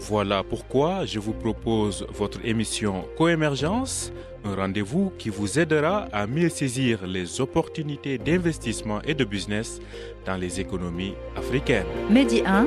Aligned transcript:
Voilà 0.00 0.42
pourquoi 0.42 1.04
je 1.04 1.18
vous 1.18 1.32
propose 1.32 2.06
votre 2.10 2.44
émission 2.44 3.04
Coémergence, 3.16 4.12
un 4.44 4.54
rendez-vous 4.54 5.12
qui 5.18 5.28
vous 5.28 5.58
aidera 5.58 6.06
à 6.12 6.26
mieux 6.26 6.48
saisir 6.48 7.06
les 7.06 7.40
opportunités 7.40 8.16
d'investissement 8.16 9.02
et 9.02 9.14
de 9.14 9.24
business 9.24 9.80
dans 10.24 10.36
les 10.36 10.60
économies 10.60 11.14
africaines. 11.36 11.86
Medi 12.08 12.42
1, 12.46 12.66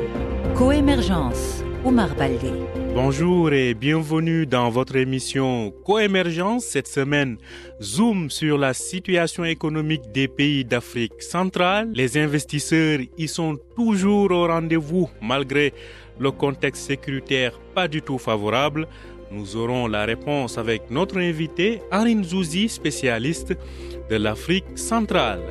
Coémergence, 0.56 1.64
Omar 1.86 2.14
Baldé. 2.16 2.52
Bonjour 2.94 3.54
et 3.54 3.74
bienvenue 3.74 4.46
dans 4.46 4.70
votre 4.70 4.98
émission 4.98 5.72
Coémergence. 5.86 6.66
Cette 6.66 6.88
semaine, 6.88 7.38
zoom 7.82 8.30
sur 8.30 8.58
la 8.58 8.74
situation 8.74 9.46
économique 9.46 10.12
des 10.12 10.28
pays 10.28 10.66
d'Afrique 10.66 11.24
centrale. 11.24 11.90
Les 11.94 12.18
investisseurs 12.18 13.00
y 13.18 13.28
sont 13.30 13.58
toujours 13.78 14.32
au 14.32 14.46
rendez-vous 14.46 15.10
malgré 15.22 15.74
le 16.20 16.32
contexte 16.32 16.84
sécuritaire 16.84 17.60
pas 17.74 17.88
du 17.88 18.02
tout 18.02 18.18
favorable. 18.18 18.88
Nous 19.32 19.56
aurons 19.56 19.88
la 19.88 20.06
réponse 20.06 20.58
avec 20.58 20.92
notre 20.92 21.18
invité, 21.18 21.82
Arin 21.90 22.24
Zouzi, 22.24 22.68
spécialiste 22.68 23.56
de 24.10 24.16
l'Afrique 24.18 24.66
centrale. 24.76 25.42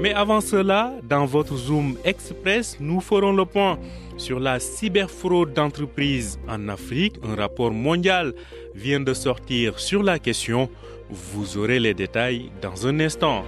Mais 0.00 0.14
avant 0.14 0.40
cela, 0.40 0.94
dans 1.04 1.26
votre 1.26 1.56
Zoom 1.56 1.96
Express, 2.04 2.76
nous 2.80 3.00
ferons 3.00 3.32
le 3.32 3.44
point 3.44 3.78
sur 4.16 4.40
la 4.40 4.58
cyberfraude 4.58 5.52
d'entreprise 5.52 6.40
en 6.48 6.68
Afrique. 6.68 7.16
Un 7.22 7.36
rapport 7.36 7.70
mondial 7.70 8.34
vient 8.74 9.00
de 9.00 9.14
sortir 9.14 9.78
sur 9.78 10.02
la 10.02 10.18
question. 10.18 10.68
Vous 11.10 11.58
aurez 11.58 11.78
les 11.78 11.94
détails 11.94 12.50
dans 12.60 12.86
un 12.86 12.98
instant. 13.00 13.44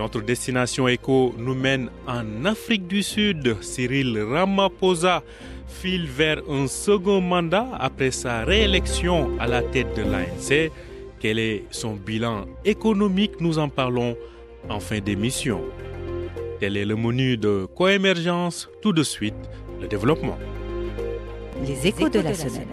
Notre 0.00 0.22
destination 0.22 0.88
éco 0.88 1.34
nous 1.36 1.54
mène 1.54 1.90
en 2.08 2.46
Afrique 2.46 2.86
du 2.86 3.02
Sud. 3.02 3.58
Cyril 3.60 4.18
Ramaphosa 4.18 5.22
file 5.68 6.06
vers 6.06 6.40
un 6.48 6.68
second 6.68 7.20
mandat 7.20 7.68
après 7.78 8.10
sa 8.10 8.44
réélection 8.44 9.28
à 9.38 9.46
la 9.46 9.60
tête 9.60 9.94
de 9.94 10.00
l'ANC. 10.00 10.72
Quel 11.18 11.38
est 11.38 11.64
son 11.70 11.96
bilan 11.96 12.46
économique? 12.64 13.42
Nous 13.42 13.58
en 13.58 13.68
parlons 13.68 14.16
en 14.70 14.80
fin 14.80 15.00
d'émission. 15.00 15.60
Tel 16.60 16.78
est 16.78 16.86
le 16.86 16.96
menu 16.96 17.36
de 17.36 17.66
Coémergence. 17.76 18.70
Tout 18.80 18.94
de 18.94 19.02
suite, 19.02 19.34
le 19.82 19.86
développement. 19.86 20.38
Les 21.62 21.86
échos 21.86 22.08
de 22.08 22.20
la 22.20 22.32
semaine. 22.32 22.68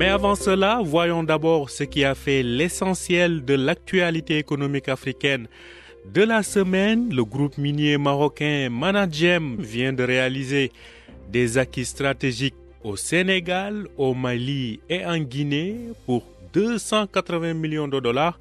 Mais 0.00 0.08
avant 0.08 0.34
cela, 0.34 0.80
voyons 0.82 1.22
d'abord 1.22 1.68
ce 1.68 1.84
qui 1.84 2.06
a 2.06 2.14
fait 2.14 2.42
l'essentiel 2.42 3.44
de 3.44 3.52
l'actualité 3.52 4.38
économique 4.38 4.88
africaine. 4.88 5.46
De 6.10 6.22
la 6.22 6.42
semaine, 6.42 7.14
le 7.14 7.22
groupe 7.22 7.58
minier 7.58 7.98
marocain 7.98 8.70
Managem 8.70 9.56
vient 9.58 9.92
de 9.92 10.02
réaliser 10.02 10.72
des 11.30 11.58
acquis 11.58 11.84
stratégiques 11.84 12.54
au 12.82 12.96
Sénégal, 12.96 13.88
au 13.98 14.14
Mali 14.14 14.80
et 14.88 15.04
en 15.04 15.18
Guinée 15.18 15.76
pour 16.06 16.24
280 16.54 17.52
millions 17.52 17.86
de 17.86 18.00
dollars. 18.00 18.40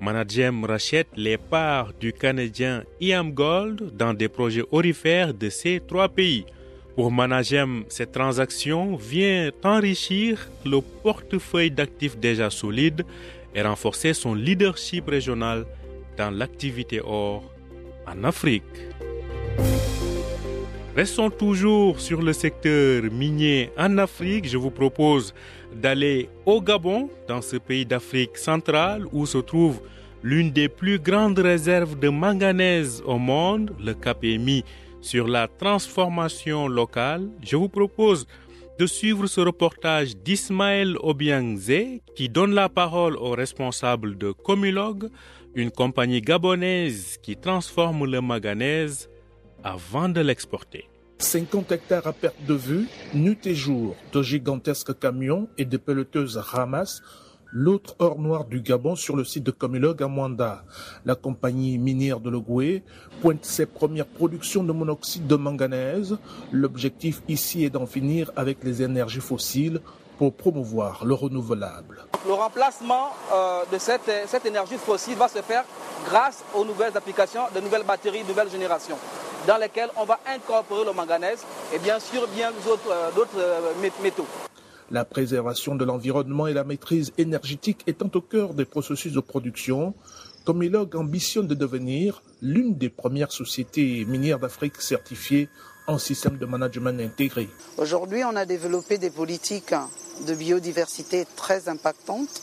Managem 0.00 0.64
rachète 0.64 1.06
les 1.16 1.36
parts 1.38 1.92
du 2.00 2.12
Canadien 2.12 2.82
IAM 3.00 3.30
Gold 3.30 3.96
dans 3.96 4.12
des 4.12 4.28
projets 4.28 4.64
orifères 4.72 5.32
de 5.32 5.50
ces 5.50 5.80
trois 5.86 6.08
pays. 6.08 6.46
Pour 6.96 7.12
Managem, 7.12 7.84
cette 7.90 8.12
transaction 8.12 8.96
vient 8.96 9.50
enrichir 9.62 10.48
le 10.64 10.80
portefeuille 10.80 11.70
d'actifs 11.70 12.16
déjà 12.16 12.48
solide 12.48 13.04
et 13.54 13.60
renforcer 13.60 14.14
son 14.14 14.32
leadership 14.34 15.06
régional 15.06 15.66
dans 16.16 16.30
l'activité 16.30 17.02
or 17.04 17.44
en 18.06 18.24
Afrique. 18.24 18.64
Restons 20.96 21.28
toujours 21.28 22.00
sur 22.00 22.22
le 22.22 22.32
secteur 22.32 23.02
minier 23.12 23.70
en 23.76 23.98
Afrique. 23.98 24.48
Je 24.48 24.56
vous 24.56 24.70
propose 24.70 25.34
d'aller 25.74 26.30
au 26.46 26.62
Gabon, 26.62 27.10
dans 27.28 27.42
ce 27.42 27.56
pays 27.56 27.84
d'Afrique 27.84 28.38
centrale 28.38 29.04
où 29.12 29.26
se 29.26 29.36
trouve 29.36 29.82
l'une 30.22 30.50
des 30.50 30.70
plus 30.70 30.98
grandes 30.98 31.38
réserves 31.38 31.98
de 31.98 32.08
manganèse 32.08 33.02
au 33.04 33.18
monde, 33.18 33.72
le 33.84 33.92
KPMI, 33.92 34.64
sur 35.00 35.28
la 35.28 35.48
transformation 35.48 36.68
locale. 36.68 37.28
Je 37.42 37.56
vous 37.56 37.68
propose 37.68 38.26
de 38.78 38.86
suivre 38.86 39.26
ce 39.26 39.40
reportage 39.40 40.16
d'Ismaël 40.16 40.96
Obiangze 41.00 42.00
qui 42.14 42.28
donne 42.28 42.52
la 42.52 42.68
parole 42.68 43.16
au 43.16 43.30
responsable 43.30 44.18
de 44.18 44.32
Comilog, 44.32 45.08
une 45.54 45.70
compagnie 45.70 46.20
gabonaise 46.20 47.18
qui 47.22 47.36
transforme 47.36 48.04
le 48.04 48.20
manganèse 48.20 49.08
avant 49.64 50.08
de 50.08 50.20
l'exporter. 50.20 50.88
50 51.18 51.72
hectares 51.72 52.06
à 52.06 52.12
perte 52.12 52.44
de 52.46 52.54
vue, 52.54 52.86
nuit 53.14 53.38
et 53.46 53.54
jour, 53.54 53.96
de 54.12 54.22
gigantesques 54.22 54.98
camions 54.98 55.48
et 55.56 55.64
de 55.64 55.78
pelleteuses 55.78 56.36
ramassent 56.36 57.02
l'autre 57.52 57.94
or 57.98 58.18
noir 58.18 58.44
du 58.44 58.60
Gabon 58.60 58.96
sur 58.96 59.16
le 59.16 59.24
site 59.24 59.44
de 59.44 59.50
Comilog 59.50 60.02
à 60.02 60.08
Mwanda. 60.08 60.64
La 61.04 61.14
compagnie 61.14 61.78
minière 61.78 62.20
de 62.20 62.30
Logoué 62.30 62.82
pointe 63.22 63.44
ses 63.44 63.66
premières 63.66 64.06
productions 64.06 64.62
de 64.64 64.72
monoxyde 64.72 65.26
de 65.26 65.36
manganèse. 65.36 66.16
L'objectif 66.52 67.22
ici 67.28 67.64
est 67.64 67.70
d'en 67.70 67.86
finir 67.86 68.30
avec 68.36 68.62
les 68.64 68.82
énergies 68.82 69.20
fossiles 69.20 69.80
pour 70.18 70.32
promouvoir 70.32 71.04
le 71.04 71.14
renouvelable. 71.14 72.04
Le 72.26 72.32
remplacement 72.32 73.10
euh, 73.34 73.60
de 73.70 73.78
cette, 73.78 74.46
énergie 74.46 74.76
fossile 74.78 75.16
va 75.16 75.28
se 75.28 75.42
faire 75.42 75.64
grâce 76.08 76.42
aux 76.54 76.64
nouvelles 76.64 76.96
applications 76.96 77.42
de 77.54 77.60
nouvelles 77.60 77.84
batteries 77.84 78.22
de 78.22 78.28
nouvelle 78.28 78.50
génération 78.50 78.96
dans 79.46 79.58
lesquelles 79.58 79.90
on 79.96 80.04
va 80.04 80.18
incorporer 80.34 80.84
le 80.86 80.92
manganèse 80.92 81.44
et 81.74 81.78
bien 81.78 82.00
sûr 82.00 82.26
bien 82.34 82.50
d'autres 82.64 82.90
euh, 82.90 83.10
euh, 83.38 83.72
mét- 83.82 84.02
métaux. 84.02 84.26
La 84.90 85.04
préservation 85.04 85.74
de 85.74 85.84
l'environnement 85.84 86.46
et 86.46 86.52
la 86.54 86.62
maîtrise 86.62 87.12
énergétique 87.18 87.80
étant 87.88 88.10
au 88.14 88.20
cœur 88.20 88.54
des 88.54 88.64
processus 88.64 89.12
de 89.12 89.20
production, 89.20 89.94
Comilog 90.44 90.94
ambitionne 90.94 91.48
de 91.48 91.56
devenir 91.56 92.22
l'une 92.40 92.76
des 92.78 92.88
premières 92.88 93.32
sociétés 93.32 94.04
minières 94.04 94.38
d'Afrique 94.38 94.80
certifiées 94.80 95.48
en 95.88 95.98
système 95.98 96.38
de 96.38 96.46
management 96.46 97.00
intégré. 97.00 97.48
Aujourd'hui, 97.78 98.22
on 98.24 98.36
a 98.36 98.44
développé 98.46 98.96
des 98.98 99.10
politiques 99.10 99.74
de 100.26 100.34
biodiversité 100.34 101.26
très 101.34 101.68
impactantes 101.68 102.40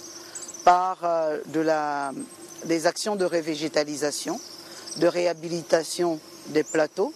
par 0.66 0.98
euh, 1.04 1.40
de 1.54 1.62
la- 1.62 2.12
des 2.66 2.88
actions 2.88 3.16
de 3.16 3.24
révégétalisation, 3.26 4.38
de 5.00 5.08
réhabilitation 5.08 6.20
des 6.50 6.64
plateaux, 6.64 7.14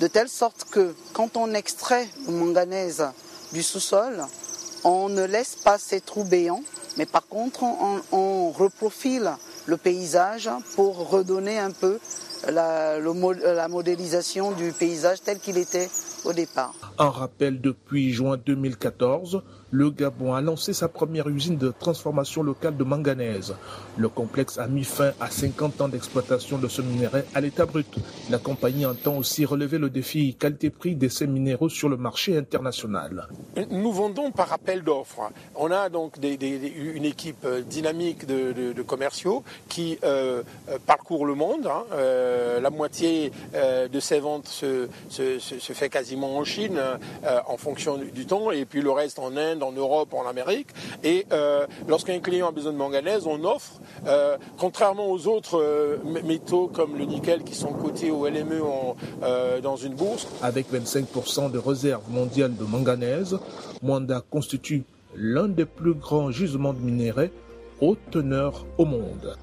de 0.00 0.08
telle 0.08 0.28
sorte 0.28 0.66
que 0.70 0.92
quand 1.12 1.36
on 1.36 1.54
extrait 1.54 2.08
le 2.26 2.32
manganèse 2.32 3.04
du 3.52 3.62
sous-sol, 3.62 4.24
on 4.84 5.08
ne 5.08 5.24
laisse 5.24 5.56
pas 5.56 5.78
ces 5.78 6.00
trous 6.00 6.24
béants, 6.24 6.62
mais 6.96 7.06
par 7.06 7.26
contre, 7.26 7.62
on, 8.12 8.50
reprofile 8.50 9.32
le 9.66 9.76
paysage 9.76 10.48
pour 10.76 11.10
redonner 11.10 11.58
un 11.58 11.70
peu 11.70 11.98
la 12.48 13.68
modélisation 13.68 14.52
du 14.52 14.72
paysage 14.72 15.22
tel 15.22 15.38
qu'il 15.38 15.58
était 15.58 15.88
au 16.24 16.32
départ. 16.32 16.74
En 16.98 17.10
rappel, 17.10 17.60
depuis 17.60 18.12
juin 18.12 18.36
2014, 18.44 19.42
le 19.76 19.90
Gabon 19.90 20.32
a 20.32 20.40
lancé 20.40 20.72
sa 20.72 20.88
première 20.88 21.28
usine 21.28 21.58
de 21.58 21.70
transformation 21.78 22.42
locale 22.42 22.78
de 22.78 22.84
manganèse. 22.84 23.54
Le 23.98 24.08
complexe 24.08 24.56
a 24.56 24.66
mis 24.68 24.84
fin 24.84 25.12
à 25.20 25.28
50 25.28 25.82
ans 25.82 25.88
d'exploitation 25.88 26.56
de 26.56 26.66
ce 26.66 26.80
minerai 26.80 27.24
à 27.34 27.42
l'état 27.42 27.66
brut. 27.66 27.94
La 28.30 28.38
compagnie 28.38 28.86
entend 28.86 29.18
aussi 29.18 29.44
relever 29.44 29.76
le 29.76 29.90
défi 29.90 30.34
qualité-prix 30.34 30.94
de 30.94 31.08
ces 31.08 31.26
minéraux 31.26 31.68
sur 31.68 31.90
le 31.90 31.98
marché 31.98 32.38
international. 32.38 33.28
Nous 33.70 33.92
vendons 33.92 34.30
par 34.30 34.50
appel 34.50 34.82
d'offres. 34.82 35.30
On 35.54 35.70
a 35.70 35.90
donc 35.90 36.14
une 36.22 37.04
équipe 37.04 37.44
euh, 37.44 37.60
dynamique 37.60 38.26
de, 38.26 38.80
commerciaux 38.82 39.44
qui 39.68 39.98
euh, 40.04 40.42
euh, 40.70 40.78
parcourent 40.86 41.26
le 41.26 41.34
monde. 41.34 41.66
hein. 41.66 41.84
La 42.62 42.70
moitié 42.70 43.30
de 43.54 44.00
ces 44.00 44.20
ventes 44.20 44.48
se, 44.48 44.88
fait 45.74 45.90
quasiment 45.90 46.38
en 46.38 46.44
Chine 46.44 46.80
en 47.46 47.56
fonction 47.56 47.98
du 47.98 48.26
temps, 48.26 48.50
et 48.50 48.64
puis 48.64 48.80
le 48.80 48.90
reste 48.90 49.18
en 49.18 49.36
Inde, 49.36 49.62
en 49.66 49.72
Europe, 49.72 50.14
en 50.14 50.26
Amérique. 50.26 50.68
Et 51.04 51.26
euh, 51.32 51.66
lorsqu'un 51.88 52.18
client 52.20 52.48
a 52.48 52.52
besoin 52.52 52.72
de 52.72 52.78
manganèse, 52.78 53.26
on 53.26 53.44
offre, 53.44 53.80
euh, 54.06 54.36
contrairement 54.58 55.10
aux 55.10 55.26
autres 55.26 55.60
euh, 55.60 55.96
métaux 56.24 56.68
comme 56.72 56.96
le 56.96 57.04
nickel 57.04 57.42
qui 57.42 57.54
sont 57.54 57.72
cotés 57.72 58.10
au 58.10 58.26
LME 58.26 58.62
en, 58.62 58.96
euh, 59.22 59.60
dans 59.60 59.76
une 59.76 59.94
bourse, 59.94 60.26
Avec 60.42 60.72
25% 60.72 61.50
de 61.50 61.58
réserves 61.58 62.08
mondiales 62.10 62.56
de 62.56 62.64
manganèse, 62.64 63.38
Mwanda 63.82 64.22
constitue 64.30 64.84
l'un 65.14 65.48
des 65.48 65.64
plus 65.64 65.94
grands 65.94 66.30
gisements 66.30 66.72
de 66.72 66.80
minerais 66.80 67.30
haute 67.80 67.98
teneur 68.10 68.66
au 68.78 68.84
monde. 68.84 69.36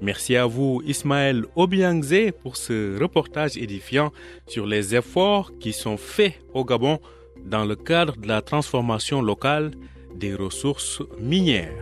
Merci 0.00 0.36
à 0.36 0.46
vous 0.46 0.82
Ismaël 0.84 1.44
Obiangze 1.54 2.32
pour 2.42 2.56
ce 2.56 3.00
reportage 3.00 3.56
édifiant 3.56 4.12
sur 4.48 4.66
les 4.66 4.96
efforts 4.96 5.52
qui 5.60 5.72
sont 5.72 5.96
faits 5.96 6.34
au 6.54 6.64
Gabon 6.64 6.98
dans 7.44 7.64
le 7.64 7.76
cadre 7.76 8.16
de 8.16 8.28
la 8.28 8.42
transformation 8.42 9.22
locale 9.22 9.72
des 10.14 10.34
ressources 10.34 11.02
minières. 11.20 11.72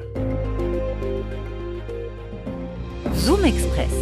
Zoom 3.14 3.44
Express. 3.44 3.92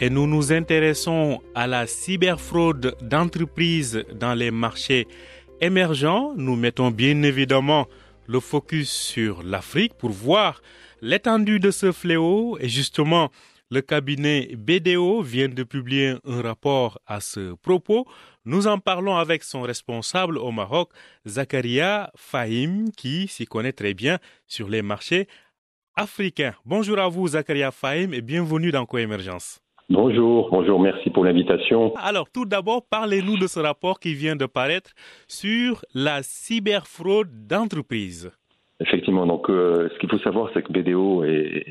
Et 0.00 0.10
nous 0.10 0.26
nous 0.26 0.52
intéressons 0.52 1.40
à 1.54 1.66
la 1.66 1.86
cyberfraude 1.86 2.96
d'entreprises 3.00 4.04
dans 4.12 4.34
les 4.34 4.50
marchés 4.50 5.06
émergents. 5.60 6.32
Nous 6.36 6.56
mettons 6.56 6.90
bien 6.90 7.22
évidemment 7.22 7.86
le 8.26 8.40
focus 8.40 8.90
sur 8.90 9.42
l'Afrique 9.42 9.94
pour 9.94 10.10
voir 10.10 10.62
l'étendue 11.00 11.60
de 11.60 11.70
ce 11.70 11.92
fléau 11.92 12.56
et 12.60 12.68
justement 12.68 13.30
le 13.70 13.80
cabinet 13.80 14.50
BDO 14.56 15.22
vient 15.22 15.48
de 15.48 15.62
publier 15.62 16.14
un 16.24 16.42
rapport 16.42 16.98
à 17.06 17.20
ce 17.20 17.54
propos. 17.54 18.06
Nous 18.44 18.66
en 18.66 18.78
parlons 18.78 19.16
avec 19.16 19.42
son 19.42 19.62
responsable 19.62 20.38
au 20.38 20.50
Maroc, 20.50 20.90
Zakaria 21.26 22.10
Fahim, 22.16 22.90
qui 22.96 23.26
s'y 23.28 23.46
connaît 23.46 23.72
très 23.72 23.94
bien 23.94 24.18
sur 24.46 24.68
les 24.68 24.82
marchés 24.82 25.26
africains. 25.96 26.54
Bonjour 26.64 26.98
à 26.98 27.08
vous, 27.08 27.28
Zakaria 27.28 27.70
Fahim, 27.70 28.12
et 28.12 28.20
bienvenue 28.20 28.70
dans 28.70 28.86
Coémergence. 28.86 29.60
Bonjour, 29.90 30.48
bonjour, 30.50 30.80
merci 30.80 31.10
pour 31.10 31.24
l'invitation. 31.24 31.94
Alors, 31.96 32.30
tout 32.30 32.46
d'abord, 32.46 32.86
parlez-nous 32.88 33.36
de 33.36 33.46
ce 33.46 33.60
rapport 33.60 34.00
qui 34.00 34.14
vient 34.14 34.34
de 34.34 34.46
paraître 34.46 34.92
sur 35.28 35.84
la 35.94 36.22
cyberfraude 36.22 37.46
d'entreprise. 37.46 38.30
Effectivement, 38.80 39.24
donc 39.24 39.48
euh, 39.50 39.88
ce 39.92 39.98
qu'il 40.00 40.10
faut 40.10 40.18
savoir, 40.18 40.50
c'est 40.52 40.62
que 40.62 40.72
BDO 40.72 41.22
est, 41.24 41.64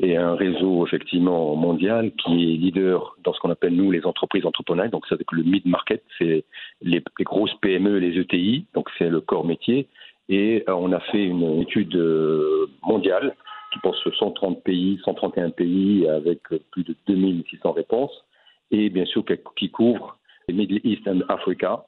un 0.00 0.34
réseau 0.34 0.86
effectivement 0.86 1.54
mondial 1.56 2.10
qui 2.12 2.54
est 2.54 2.56
leader 2.56 3.16
dans 3.22 3.34
ce 3.34 3.40
qu'on 3.40 3.50
appelle 3.50 3.74
nous 3.74 3.90
les 3.90 4.06
entreprises 4.06 4.46
entrepreneuriales. 4.46 4.90
Donc, 4.90 5.04
c'est 5.08 5.18
le 5.30 5.42
mid 5.42 5.66
market, 5.66 6.02
c'est 6.16 6.44
les, 6.80 7.02
grosses 7.20 7.54
PME, 7.60 7.98
les 7.98 8.18
ETI, 8.18 8.64
donc 8.74 8.88
c'est 8.96 9.10
le 9.10 9.20
corps 9.20 9.44
métier. 9.44 9.88
Et 10.30 10.64
euh, 10.68 10.74
on 10.74 10.92
a 10.92 11.00
fait 11.00 11.22
une 11.22 11.60
étude 11.60 11.94
euh, 11.96 12.66
mondiale 12.82 13.36
qui 13.72 13.80
sur 14.02 14.16
130 14.16 14.62
pays, 14.64 14.98
131 15.04 15.50
pays 15.50 16.08
avec 16.08 16.40
plus 16.70 16.84
de 16.84 16.94
2600 17.06 17.72
réponses 17.72 18.24
et 18.70 18.88
bien 18.88 19.04
sûr 19.04 19.22
qui 19.56 19.70
couvre 19.70 20.16
les 20.48 20.54
Middle 20.54 20.80
East 20.84 21.06
and 21.06 21.20
Africa, 21.28 21.84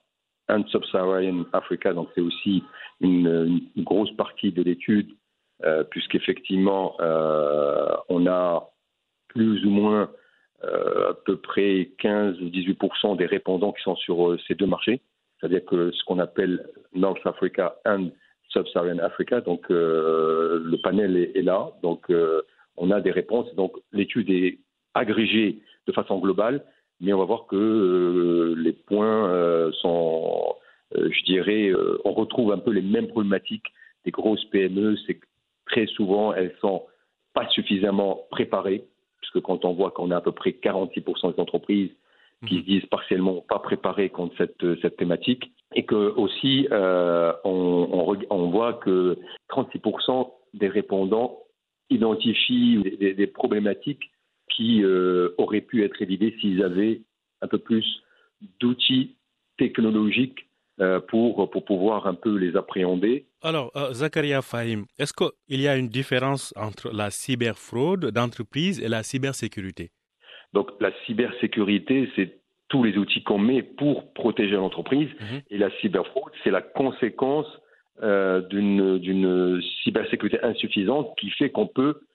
and 0.50 0.64
Sub-Saharan 0.68 1.44
Africa, 1.52 1.92
donc 1.92 2.08
c'est 2.14 2.20
aussi 2.20 2.62
une, 3.00 3.60
grosse 3.78 4.14
partie 4.16 4.52
de 4.52 4.62
l'étude, 4.62 5.10
euh, 5.64 5.84
puisqu'effectivement, 5.84 6.96
euh, 7.00 7.94
on 8.08 8.26
a 8.26 8.70
plus 9.28 9.64
ou 9.64 9.70
moins 9.70 10.10
euh, 10.64 11.10
à 11.10 11.14
peu 11.14 11.36
près 11.36 11.90
15 11.98 12.40
ou 12.40 12.46
18% 12.46 13.16
des 13.16 13.26
répondants 13.26 13.72
qui 13.72 13.82
sont 13.82 13.96
sur 13.96 14.36
ces 14.46 14.54
deux 14.54 14.66
marchés, 14.66 15.00
c'est-à-dire 15.38 15.64
que 15.64 15.90
ce 15.92 16.04
qu'on 16.04 16.18
appelle 16.18 16.66
North 16.92 17.24
Africa 17.24 17.76
and 17.86 18.08
Sub-Saharan 18.48 18.98
Africa, 18.98 19.40
donc 19.40 19.66
le 19.70 20.76
panel 20.82 21.16
est 21.16 21.42
là, 21.42 21.70
donc 21.82 22.10
on 22.76 22.90
a 22.90 23.00
des 23.00 23.12
réponses, 23.12 23.54
donc 23.54 23.72
l'étude 23.92 24.28
est 24.30 24.58
agrégée 24.94 25.60
de 25.86 25.92
façon 25.92 26.18
globale, 26.18 26.64
mais 27.00 27.12
on 27.12 27.18
va 27.18 27.24
voir 27.24 27.46
que 27.46 27.56
euh, 27.56 28.54
les 28.56 28.72
points 28.72 29.28
euh, 29.30 29.72
sont, 29.72 30.54
euh, 30.96 31.08
je 31.10 31.24
dirais, 31.24 31.72
on 32.04 32.12
retrouve 32.12 32.52
un 32.52 32.58
peu 32.58 32.70
les 32.70 32.82
mêmes 32.82 33.08
problématiques 33.08 33.72
des 34.04 34.10
grosses 34.10 34.44
PME, 34.46 34.96
c'est 35.06 35.14
que 35.14 35.26
très 35.66 35.86
souvent 35.86 36.32
elles 36.32 36.54
sont 36.60 36.84
pas 37.32 37.48
suffisamment 37.48 38.26
préparées, 38.30 38.84
puisque 39.20 39.40
quand 39.40 39.64
on 39.64 39.72
voit 39.72 39.90
qu'on 39.90 40.10
a 40.10 40.16
à 40.16 40.20
peu 40.20 40.32
près 40.32 40.50
46% 40.50 41.34
des 41.34 41.40
entreprises 41.40 41.90
qui 42.46 42.60
se 42.60 42.64
disent 42.64 42.86
partiellement 42.86 43.44
pas 43.46 43.58
préparées 43.58 44.08
contre 44.08 44.34
cette, 44.38 44.80
cette 44.80 44.96
thématique, 44.96 45.52
et 45.74 45.84
que 45.84 45.94
aussi 45.94 46.66
on, 46.70 47.34
on, 47.44 48.16
on, 48.30 48.50
voit 48.50 48.74
que 48.74 49.18
36% 49.50 50.30
des 50.54 50.68
répondants 50.68 51.38
identifient 51.90 52.82
des, 52.98 53.12
des 53.12 53.26
problématiques 53.26 54.10
qui 54.56 54.82
euh, 54.82 55.34
auraient 55.38 55.60
pu 55.60 55.84
être 55.84 56.00
évités 56.02 56.36
s'ils 56.40 56.62
avaient 56.62 57.02
un 57.40 57.48
peu 57.48 57.58
plus 57.58 57.84
d'outils 58.60 59.16
technologiques 59.58 60.46
euh, 60.80 61.00
pour, 61.00 61.50
pour 61.50 61.64
pouvoir 61.64 62.06
un 62.06 62.14
peu 62.14 62.36
les 62.36 62.56
appréhender. 62.56 63.26
Alors, 63.42 63.70
euh, 63.76 63.92
Zakaria 63.92 64.42
Fahim, 64.42 64.86
est-ce 64.98 65.12
qu'il 65.12 65.60
y 65.60 65.68
a 65.68 65.76
une 65.76 65.88
différence 65.88 66.54
entre 66.56 66.90
la 66.92 67.10
cyberfraude 67.10 68.06
d'entreprise 68.06 68.80
et 68.80 68.88
la 68.88 69.02
cybersécurité? 69.02 69.90
Donc, 70.52 70.70
la 70.80 70.90
cybersécurité, 71.06 72.10
c'est 72.16 72.40
tous 72.68 72.82
les 72.82 72.96
outils 72.96 73.22
qu'on 73.22 73.38
met 73.38 73.62
pour 73.62 74.12
protéger 74.14 74.56
l'entreprise. 74.56 75.08
Mhm. 75.20 75.40
Et 75.50 75.58
la 75.58 75.70
cyberfraude, 75.80 76.32
c'est 76.44 76.50
la 76.50 76.62
conséquence 76.62 77.46
d'une 78.02 79.60
cybersécurité 79.84 80.42
insuffisante 80.42 81.14
qui 81.18 81.28
fait 81.32 81.50
qu'on 81.50 81.66
peut 81.66 82.00
euh, 82.00 82.08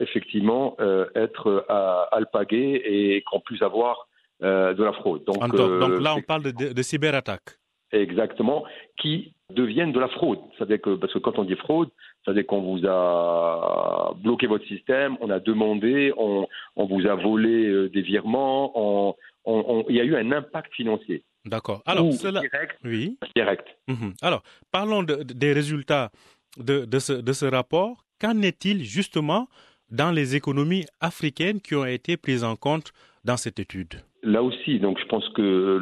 effectivement 0.00 0.76
euh, 0.80 1.06
être 1.14 1.64
à 1.68 2.08
alpaguer 2.12 2.82
et 2.84 3.22
qu'on 3.22 3.40
puisse 3.40 3.62
avoir 3.62 4.08
euh, 4.42 4.74
de 4.74 4.82
la 4.82 4.92
fraude. 4.92 5.24
Donc, 5.24 5.38
donc 5.54 6.00
là, 6.00 6.14
on 6.16 6.22
parle 6.22 6.42
de, 6.42 6.72
de, 6.72 6.82
cyberattaques. 6.82 7.58
Exactement, 7.92 8.64
qui 9.00 9.34
deviennent 9.50 9.92
de 9.92 10.00
la 10.00 10.08
fraude. 10.08 10.40
C'est-à-dire 10.56 10.80
que, 10.80 10.96
parce 10.96 11.12
que 11.12 11.20
quand 11.20 11.38
on 11.38 11.44
dit 11.44 11.54
fraude, 11.54 11.90
c'est-à-dire 12.24 12.46
qu'on 12.46 12.62
vous 12.62 12.84
a 12.86 14.12
bloqué 14.16 14.48
votre 14.48 14.66
système, 14.66 15.16
on 15.20 15.30
a 15.30 15.38
demandé, 15.38 16.12
on, 16.16 16.48
on 16.74 16.86
vous 16.86 17.06
a 17.06 17.14
volé 17.14 17.88
des 17.90 18.02
virements, 18.02 18.72
on, 18.74 19.14
on, 19.44 19.84
il 19.88 19.94
y 19.94 20.00
a 20.00 20.04
eu 20.04 20.16
un 20.16 20.32
impact 20.32 20.74
financier. 20.74 21.22
D'accord. 21.44 21.82
Alors, 21.86 22.12
cela... 22.12 22.40
direct. 22.40 22.78
Oui. 22.84 23.18
Direct. 23.36 23.66
Mhm. 23.86 24.14
Alors, 24.22 24.42
parlons 24.72 25.02
de, 25.02 25.22
des 25.22 25.52
résultats 25.52 26.10
de, 26.56 26.84
de, 26.84 26.98
ce, 26.98 27.12
de 27.12 27.32
ce 27.32 27.46
rapport. 27.46 28.04
Qu'en 28.24 28.40
est-il 28.40 28.84
justement 28.84 29.48
dans 29.90 30.10
les 30.10 30.34
économies 30.34 30.86
africaines 31.02 31.60
qui 31.60 31.74
ont 31.74 31.84
été 31.84 32.16
prises 32.16 32.42
en 32.42 32.56
compte 32.56 32.94
dans 33.26 33.36
cette 33.36 33.58
étude? 33.58 33.96
Là 34.22 34.42
aussi, 34.42 34.78
donc 34.78 34.98
je 34.98 35.04
pense 35.04 35.28
que 35.34 35.78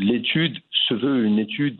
l'étude 0.00 0.56
se 0.88 0.94
veut 0.94 1.26
une 1.26 1.38
étude 1.38 1.78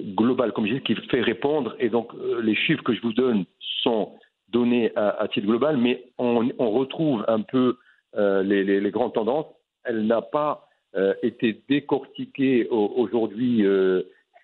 globale, 0.00 0.52
comme 0.52 0.66
je 0.66 0.74
disais, 0.74 0.84
qui 0.84 0.94
fait 1.08 1.20
répondre. 1.20 1.74
Et 1.80 1.88
donc 1.88 2.14
euh, 2.14 2.40
les 2.42 2.54
chiffres 2.54 2.84
que 2.84 2.94
je 2.94 3.00
vous 3.00 3.12
donne 3.12 3.44
sont 3.82 4.12
donnés 4.50 4.92
à, 4.94 5.26
titre 5.34 5.48
global, 5.48 5.78
mais 5.78 6.04
on, 6.18 6.70
retrouve 6.70 7.24
un 7.26 7.40
peu 7.40 7.76
euh, 8.16 8.44
les, 8.44 8.90
grandes 8.92 9.14
tendances. 9.14 9.46
Elle 9.82 10.06
n'a 10.06 10.22
pas 10.22 10.68
euh, 10.94 11.14
été 11.24 11.60
décortiquée 11.68 12.68
aujourd'hui 12.70 13.64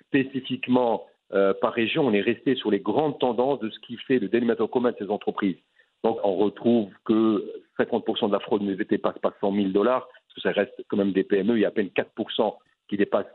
spécifiquement 0.09 1.07
euh, 1.33 1.55
par 1.55 1.73
région, 1.73 2.07
on 2.07 2.13
est 2.13 2.21
resté 2.21 2.55
sur 2.55 2.71
les 2.71 2.81
grandes 2.81 3.19
tendances 3.19 3.61
de 3.61 3.71
ce 3.71 3.79
qui 3.81 3.97
fait 3.97 4.19
le 4.19 4.29
dénominateur 4.29 4.71
commun 4.71 4.93
de 4.93 4.97
ces 4.99 5.11
entreprises. 5.11 5.57
Donc, 6.03 6.19
on 6.23 6.37
retrouve 6.37 6.91
que 7.05 7.51
50% 7.79 8.29
de 8.29 8.33
la 8.33 8.41
fraude 8.41 8.63
ne 8.63 8.75
dépasse 8.75 9.19
pas 9.19 9.33
100 9.41 9.55
000 9.55 9.69
dollars, 9.69 10.07
parce 10.07 10.35
que 10.35 10.41
ça 10.43 10.51
reste 10.53 10.85
quand 10.89 10.99
même 10.99 11.13
des 11.13 11.25
PME. 11.25 11.57
Il 11.57 11.63
y 11.63 11.65
a 11.65 11.69
à 11.69 11.71
peine 11.71 11.89
4% 11.89 12.57
qui 12.89 12.97
dépassent 12.97 13.27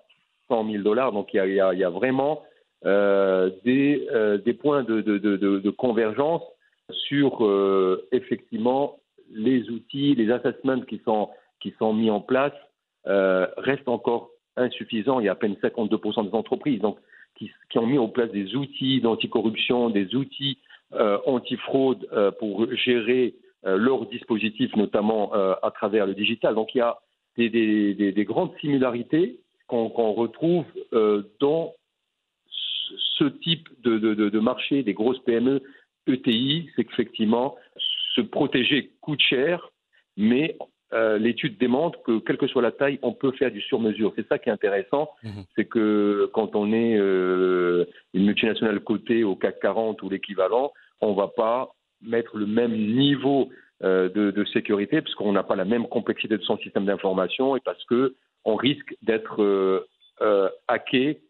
100 0.50 0.70
000 0.70 0.84
dollars. 0.84 1.12
Donc, 1.12 1.34
il 1.34 1.38
y 1.38 1.60
a, 1.60 1.90
vraiment 1.90 2.44
euh, 2.86 3.50
des, 3.66 4.08
euh, 4.12 4.38
des, 4.38 4.54
points 4.54 4.84
de, 4.84 5.70
convergence 5.72 6.44
sur 6.92 7.44
effectivement 8.12 9.00
les 9.32 9.70
outils, 9.70 10.16
les 10.16 10.32
assessments 10.32 10.82
qui 10.82 11.02
sont, 11.06 11.30
qui 11.60 11.74
sont 11.80 11.94
mis 11.94 12.10
en 12.12 12.22
place 12.22 12.54
restent 13.06 13.90
encore 13.90 14.30
insuffisants. 14.58 15.20
Il 15.20 15.26
y 15.26 15.30
a 15.30 15.32
à 15.32 15.36
peine 15.36 15.56
52% 15.62 16.30
des 16.30 16.36
entreprises. 16.36 16.82
Qui, 17.40 17.78
ont 17.78 17.88
mis 17.88 17.98
en 17.98 18.08
place 18.08 18.32
des 18.32 18.56
outils 18.56 19.02
d'anticorruption, 19.02 19.90
des 19.90 20.16
outils 20.16 20.58
euh, 20.94 21.20
antifraude 21.26 22.08
euh, 22.14 22.32
pour 22.32 22.72
gérer 22.74 23.36
euh, 23.66 23.78
leurs 23.78 24.06
dispositifs, 24.08 24.76
notamment 24.76 25.34
euh, 25.36 25.54
à 25.62 25.72
travers 25.72 26.06
le 26.06 26.14
digital. 26.14 26.56
Donc 26.56 26.74
il 26.76 26.80
y 26.80 26.82
a 26.82 26.98
des, 27.38 27.50
des, 27.50 27.94
des, 27.94 28.12
des 28.12 28.26
grandes 28.26 28.52
similarités 28.60 29.40
qu'on 29.68 29.90
qu 29.90 30.02
retrouve 30.02 30.66
dans 31.40 31.76
ce 33.20 33.24
type 33.26 33.70
de, 33.84 34.00
de, 34.00 34.30
de, 34.30 34.40
marché 34.40 34.82
des 34.82 34.94
grosses 34.94 35.20
PME 35.20 35.62
ETI, 36.08 36.70
c'est 36.76 36.86
qu'effectivement, 36.86 37.56
se 38.16 38.22
protéger 38.22 38.92
coûte 39.00 39.22
cher, 39.22 39.70
mais 40.18 40.58
euh, 40.92 41.20
l'étude 41.20 41.58
démontre 41.60 42.02
que, 42.02 42.20
quelle 42.20 42.38
que 42.38 42.48
soit 42.48 42.64
la 42.64 42.72
taille, 42.72 42.98
on 43.04 43.14
peut 43.14 43.32
faire 43.34 43.52
du 43.52 43.62
sur-mesure. 43.62 44.12
C'est 44.16 44.28
ça 44.28 44.40
qui 44.40 44.50
est 44.50 44.52
intéressant, 44.52 45.12
mhm. 45.24 45.44
c'est 45.56 45.66
que 45.66 46.30
quand 46.34 46.56
on 46.56 46.74
est 46.74 46.98
euh, 46.98 47.86
une 48.16 48.26
multinationale 48.26 48.80
cotée 48.80 49.24
au 49.24 49.36
CAC 49.36 49.60
40 49.60 50.02
ou 50.02 50.10
l'équivalent, 50.10 50.74
on 51.02 51.12
ne 51.12 51.16
va 51.16 51.28
pas 51.28 51.76
mettre 52.02 52.38
le 52.38 52.48
même 52.48 52.76
niveau 52.76 53.50
euh, 53.84 54.10
de, 54.10 54.32
de, 54.32 54.46
sécurité 54.46 55.02
puisqu'on 55.02 55.32
n'a 55.32 55.44
pas 55.44 55.56
la 55.56 55.64
même 55.64 55.88
complexité 55.88 56.38
de 56.38 56.44
son 56.44 56.58
système 56.58 56.86
d'information 56.86 57.56
et 57.56 57.60
parce 57.60 57.84
que 57.86 58.16
on 58.44 58.56
risque 58.56 58.96
d'être 59.04 59.86
hacké 60.68 61.22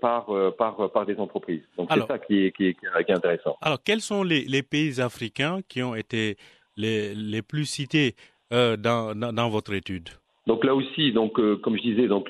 par, 0.00 0.26
par, 0.58 0.90
par 0.90 1.06
des 1.06 1.16
entreprises. 1.18 1.62
Donc 1.76 1.88
c'est 1.92 2.06
ça 2.06 2.18
qui 2.18 2.46
est, 2.46 2.52
qui, 2.52 2.68
est, 2.68 2.74
qui 2.74 2.84
est, 2.84 3.14
intéressant. 3.14 3.56
Alors 3.60 3.78
quels 3.82 4.00
sont 4.00 4.22
les, 4.22 4.44
les, 4.44 4.62
pays 4.62 5.00
africains 5.00 5.60
qui 5.68 5.82
ont 5.82 5.94
été 5.94 6.36
les, 6.76 7.14
les 7.14 7.42
plus 7.42 7.66
cités 7.66 8.16
dans, 8.50 9.14
dans, 9.14 9.32
dans, 9.32 9.48
votre 9.48 9.72
étude? 9.74 10.08
Donc 10.46 10.64
là 10.64 10.74
aussi, 10.74 11.12
donc, 11.12 11.34
comme 11.60 11.76
je 11.76 11.82
disais, 11.82 12.08
donc 12.08 12.28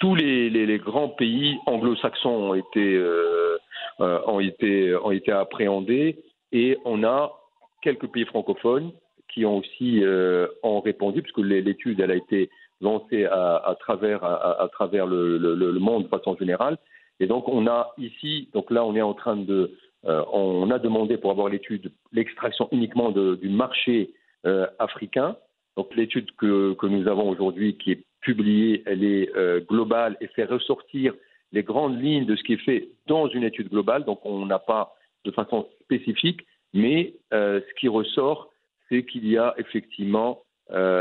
tous 0.00 0.14
les, 0.14 0.50
les, 0.50 0.78
grands 0.78 1.08
pays 1.08 1.56
anglo-saxons 1.66 2.50
ont 2.50 2.54
été, 2.54 3.02
ont, 3.98 4.40
été, 4.40 4.94
ont 4.96 5.10
été 5.10 5.32
appréhendés 5.32 6.18
et 6.52 6.76
on 6.84 7.04
a 7.04 7.32
quelques 7.82 8.08
pays 8.08 8.24
francophones 8.24 8.92
qui 9.32 9.44
ont 9.44 9.58
aussi 9.58 10.02
euh, 10.02 10.48
ont 10.62 10.80
répondu, 10.80 11.22
puisque 11.22 11.38
l'étude 11.38 12.00
a 12.00 12.14
été 12.14 12.50
lancée 12.80 13.24
à, 13.26 13.76
travers, 13.80 14.24
à, 14.24 14.68
travers 14.72 15.06
le, 15.06 15.78
monde 15.78 16.04
de 16.04 16.08
façon 16.08 16.36
générale. 16.36 16.78
Et 17.20 17.26
donc 17.26 17.48
on 17.48 17.66
a 17.66 17.94
ici, 17.98 18.48
donc 18.52 18.70
là 18.70 18.84
on 18.84 18.94
est 18.94 19.02
en 19.02 19.14
train 19.14 19.36
de, 19.36 19.72
euh, 20.06 20.24
on 20.32 20.70
a 20.70 20.78
demandé 20.78 21.16
pour 21.16 21.30
avoir 21.30 21.48
l'étude 21.48 21.90
l'extraction 22.12 22.68
uniquement 22.70 23.10
du 23.10 23.48
marché 23.48 24.10
euh, 24.46 24.66
africain. 24.78 25.36
Donc 25.76 25.94
l'étude 25.94 26.30
que, 26.36 26.76
nous 26.86 27.08
avons 27.08 27.28
aujourd'hui, 27.28 27.76
qui 27.76 27.92
est 27.92 28.04
publiée, 28.20 28.82
elle 28.86 29.04
est 29.04 29.34
euh, 29.36 29.60
globale 29.60 30.16
et 30.20 30.28
fait 30.28 30.44
ressortir 30.44 31.14
les 31.52 31.62
grandes 31.62 32.00
lignes 32.00 32.24
de 32.24 32.36
ce 32.36 32.42
qui 32.42 32.54
est 32.54 32.64
fait 32.64 32.88
dans 33.06 33.28
une 33.28 33.44
étude 33.44 33.68
globale. 33.68 34.04
Donc 34.04 34.20
on 34.24 34.46
n'a 34.46 34.58
pas 34.58 34.94
de 35.24 35.30
façon 35.32 35.66
spécifique, 35.82 36.46
mais 36.72 37.14
ce 37.32 37.74
qui 37.80 37.88
ressort, 37.88 38.50
c'est 38.88 39.04
qu'il 39.04 39.28
y 39.28 39.38
a 39.38 39.54
effectivement 39.58 40.42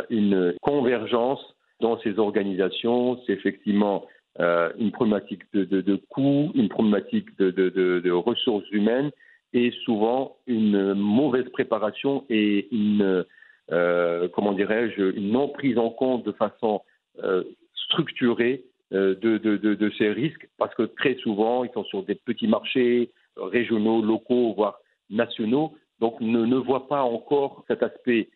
une 0.09 0.55
convergence 0.61 1.55
dans 1.79 1.99
ces 1.99 2.17
organisations. 2.17 3.19
C'est 3.25 3.33
effectivement 3.33 4.05
euh, 4.41 4.69
une 4.77 4.91
problématique 4.91 5.43
de, 5.53 5.63
de, 5.63 5.95
coûts, 6.09 6.51
une 6.55 6.67
problématique 6.67 7.37
de, 7.37 7.51
de, 7.51 8.11
ressources 8.11 8.69
humaines 8.71 9.11
et 9.53 9.71
souvent 9.85 10.35
une 10.45 10.93
mauvaise 10.93 11.47
préparation 11.53 12.25
et 12.29 12.67
une, 12.75 13.23
euh, 13.71 14.27
comment 14.33 14.51
dirais-je, 14.51 15.15
une 15.15 15.31
non 15.31 15.47
prise 15.47 15.77
en 15.77 15.89
compte 15.89 16.25
de 16.25 16.33
façon 16.33 16.81
euh, 17.23 17.43
structurée 17.73 18.65
de, 18.91 19.91
ces 19.97 20.09
risques 20.09 20.49
parce 20.57 20.75
que 20.75 20.83
très 20.83 21.15
souvent, 21.15 21.63
ils 21.63 21.71
sont 21.71 21.85
sur 21.85 22.03
des 22.03 22.15
petits 22.15 22.47
marchés 22.47 23.11
régionaux, 23.37 24.01
locaux, 24.01 24.53
voire 24.53 24.79
nationaux, 25.09 25.73
donc 25.99 26.19
ne, 26.19 26.57
voient 26.57 26.89
pas 26.89 27.03
encore 27.03 27.63
cet 27.69 27.83
aspect 27.83 28.27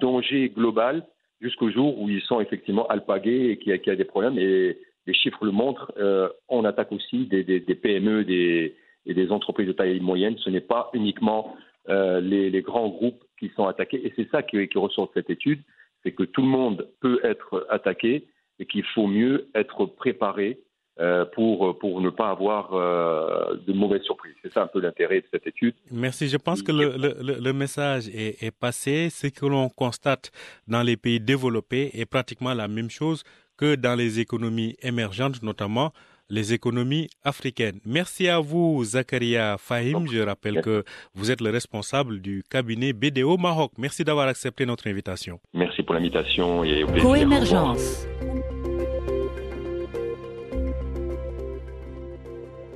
danger 0.00 0.50
global 0.50 1.04
jusqu'au 1.40 1.70
jour 1.70 2.00
où 2.00 2.08
ils 2.08 2.22
sont 2.22 2.40
effectivement 2.40 2.86
alpagués 2.86 3.50
et 3.50 3.58
qu'il 3.58 3.74
y, 3.74 3.90
a 3.90 3.96
des 3.96 4.04
problèmes. 4.04 4.38
Et 4.38 4.78
les 5.08 5.14
chiffres 5.14 5.44
le 5.44 5.52
montrent, 5.52 5.90
euh, 5.96 6.28
on 6.48 6.64
attaque 6.64 6.92
aussi 6.92 7.26
des, 7.26 7.42
des, 7.42 7.60
des 7.60 7.74
PME 7.74 8.24
des, 8.24 8.76
et 9.06 9.14
des 9.14 9.32
entreprises 9.32 9.66
de 9.66 9.72
taille 9.72 9.98
moyenne. 10.00 10.36
Ce 10.44 10.50
n'est 10.50 10.60
pas 10.60 10.90
uniquement 10.92 11.56
euh, 11.88 12.20
les, 12.20 12.50
les, 12.50 12.60
grands 12.60 12.90
groupes 12.90 13.24
qui 13.38 13.50
sont 13.56 13.66
attaqués. 13.66 14.06
Et 14.06 14.12
c'est 14.16 14.28
ça 14.30 14.42
qui, 14.42 14.68
qui 14.68 14.78
ressort 14.78 15.06
de 15.06 15.12
cette 15.14 15.30
étude, 15.30 15.62
c'est 16.02 16.12
que 16.12 16.24
tout 16.24 16.42
le 16.42 16.48
monde 16.48 16.86
peut 17.00 17.20
être 17.24 17.66
attaqué 17.70 18.28
et 18.58 18.66
qu'il 18.66 18.84
faut 18.94 19.06
mieux 19.06 19.48
être 19.54 19.86
préparé 19.86 20.60
euh, 21.00 21.24
pour, 21.24 21.78
pour 21.78 22.00
ne 22.02 22.10
pas 22.10 22.28
avoir 22.28 22.74
euh, 22.74 23.56
de 23.66 23.72
mauvaises 23.72 24.02
surprises. 24.02 24.34
C'est 24.42 24.52
ça 24.52 24.64
un 24.64 24.66
peu 24.66 24.80
l'intérêt 24.80 25.20
de 25.20 25.26
cette 25.32 25.46
étude. 25.46 25.74
Merci. 25.90 26.28
Je 26.28 26.36
pense 26.36 26.60
que 26.60 26.72
le, 26.72 26.96
le, 26.98 27.38
le 27.40 27.52
message 27.52 28.08
est, 28.08 28.42
est, 28.42 28.50
passé. 28.50 29.08
Ce 29.08 29.28
que 29.28 29.46
l'on 29.46 29.70
constate 29.70 30.30
dans 30.66 30.82
les 30.82 30.98
pays 30.98 31.20
développés 31.20 31.92
est 31.94 32.04
pratiquement 32.04 32.52
la 32.52 32.68
même 32.68 32.90
chose 32.90 33.22
que 33.58 33.74
dans 33.74 33.94
les 33.94 34.20
économies 34.20 34.76
émergentes, 34.80 35.42
notamment 35.42 35.92
les 36.30 36.52
économies 36.52 37.08
africaines. 37.24 37.80
Merci 37.84 38.28
à 38.28 38.38
vous, 38.38 38.84
Zakaria 38.84 39.56
Fahim. 39.58 40.06
Je 40.10 40.20
rappelle 40.20 40.60
que 40.62 40.84
vous 41.14 41.30
êtes 41.30 41.40
le 41.40 41.50
responsable 41.50 42.20
du 42.20 42.42
cabinet 42.50 42.92
BDO 42.92 43.36
Maroc. 43.36 43.72
Merci 43.78 44.04
d'avoir 44.04 44.28
accepté 44.28 44.66
notre 44.66 44.88
invitation. 44.88 45.40
Merci 45.54 45.82
pour 45.82 45.94
l'invitation 45.94 46.64
et 46.64 46.84
au 46.84 46.86
plaisir. 46.86 47.02
Coémergence. 47.02 48.06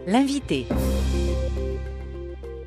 L'invité. 0.06 0.66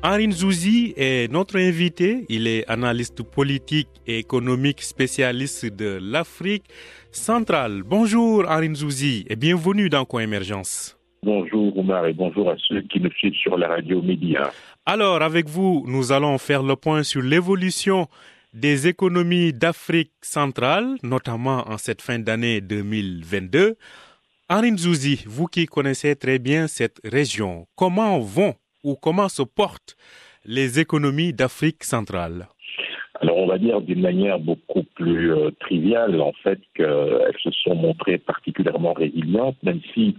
Henri 0.02 0.30
Zouzi 0.30 0.94
est 0.96 1.30
notre 1.30 1.56
invité. 1.58 2.26
Il 2.28 2.46
est 2.46 2.68
analyste 2.68 3.22
politique 3.22 3.88
et 4.06 4.18
économique 4.18 4.82
spécialiste 4.82 5.66
de 5.66 5.98
l'Afrique 6.00 6.64
centrale. 7.10 7.82
Bonjour 7.84 8.44
Henri 8.48 8.74
Zouzi 8.74 9.24
et 9.28 9.36
bienvenue 9.36 9.88
dans 9.88 10.04
Coémergence. 10.04 10.98
Bonjour 11.22 11.76
Omar 11.78 12.06
et 12.06 12.12
bonjour 12.12 12.50
à 12.50 12.56
ceux 12.68 12.82
qui 12.82 13.00
nous 13.00 13.10
suivent 13.12 13.34
sur 13.34 13.56
la 13.56 13.68
radio 13.68 14.00
Média. 14.02 14.52
Alors 14.84 15.22
avec 15.22 15.48
vous, 15.48 15.84
nous 15.86 16.12
allons 16.12 16.38
faire 16.38 16.62
le 16.62 16.76
point 16.76 17.02
sur 17.02 17.22
l'évolution 17.22 18.06
des 18.52 18.86
économies 18.86 19.52
d'Afrique 19.52 20.12
centrale, 20.22 20.96
notamment 21.02 21.68
en 21.68 21.78
cette 21.78 22.02
fin 22.02 22.18
d'année 22.18 22.60
2022. 22.60 23.76
Arin 24.48 24.76
Zouzi, 24.76 25.24
vous 25.26 25.46
qui 25.46 25.66
connaissez 25.66 26.14
très 26.14 26.38
bien 26.38 26.68
cette 26.68 27.00
région, 27.02 27.66
comment 27.74 28.20
vont 28.20 28.54
ou 28.86 28.94
comment 28.94 29.28
se 29.28 29.42
portent 29.42 29.96
les 30.44 30.78
économies 30.78 31.32
d'Afrique 31.32 31.82
centrale? 31.82 32.46
Alors 33.20 33.38
on 33.38 33.46
va 33.46 33.58
dire 33.58 33.80
d'une 33.80 34.00
manière 34.00 34.38
beaucoup 34.38 34.84
plus 34.94 35.32
euh, 35.32 35.50
triviale 35.60 36.20
en 36.20 36.32
fait 36.44 36.60
qu'elles 36.74 37.40
se 37.42 37.50
sont 37.50 37.74
montrées 37.74 38.18
particulièrement 38.18 38.92
résilientes, 38.92 39.60
même 39.62 39.80
si 39.92 40.16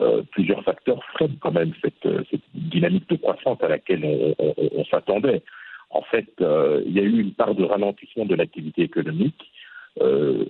euh, 0.00 0.22
plusieurs 0.30 0.62
facteurs 0.62 1.02
freinent 1.12 1.36
quand 1.40 1.52
même 1.52 1.72
cette, 1.82 2.06
euh, 2.06 2.22
cette, 2.30 2.42
dynamique 2.54 3.08
de 3.10 3.16
croissance 3.16 3.58
à 3.62 3.68
laquelle 3.68 4.04
on, 4.38 4.84
s'attendait. 4.90 5.42
En 5.90 6.02
fait, 6.02 6.28
il 6.40 6.92
y 6.92 7.00
a 7.00 7.02
eu 7.02 7.20
une 7.20 7.32
part 7.32 7.54
de 7.54 7.64
ralentissement 7.64 8.26
de 8.26 8.34
l'activité 8.34 8.82
économique 8.82 9.40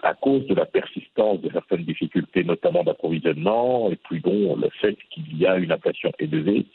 à 0.03 0.15
cause 0.15 0.45
de 0.47 0.55
la 0.55 0.67
persistance 0.67 1.41
de 1.41 1.51
certaines 1.53 1.85
difficultés, 1.85 2.43
notamment 2.43 2.83
d'approvisionnement, 2.83 3.91
et 3.93 3.97
puis 3.97 4.19
bon, 4.19 4.57
le 4.57 4.69
fait 4.81 4.97
qu'il 5.11 5.39
y 5.39 5.47
a 5.47 5.57
une 5.57 5.71
inflation 5.71 6.11
élevée 6.19 6.67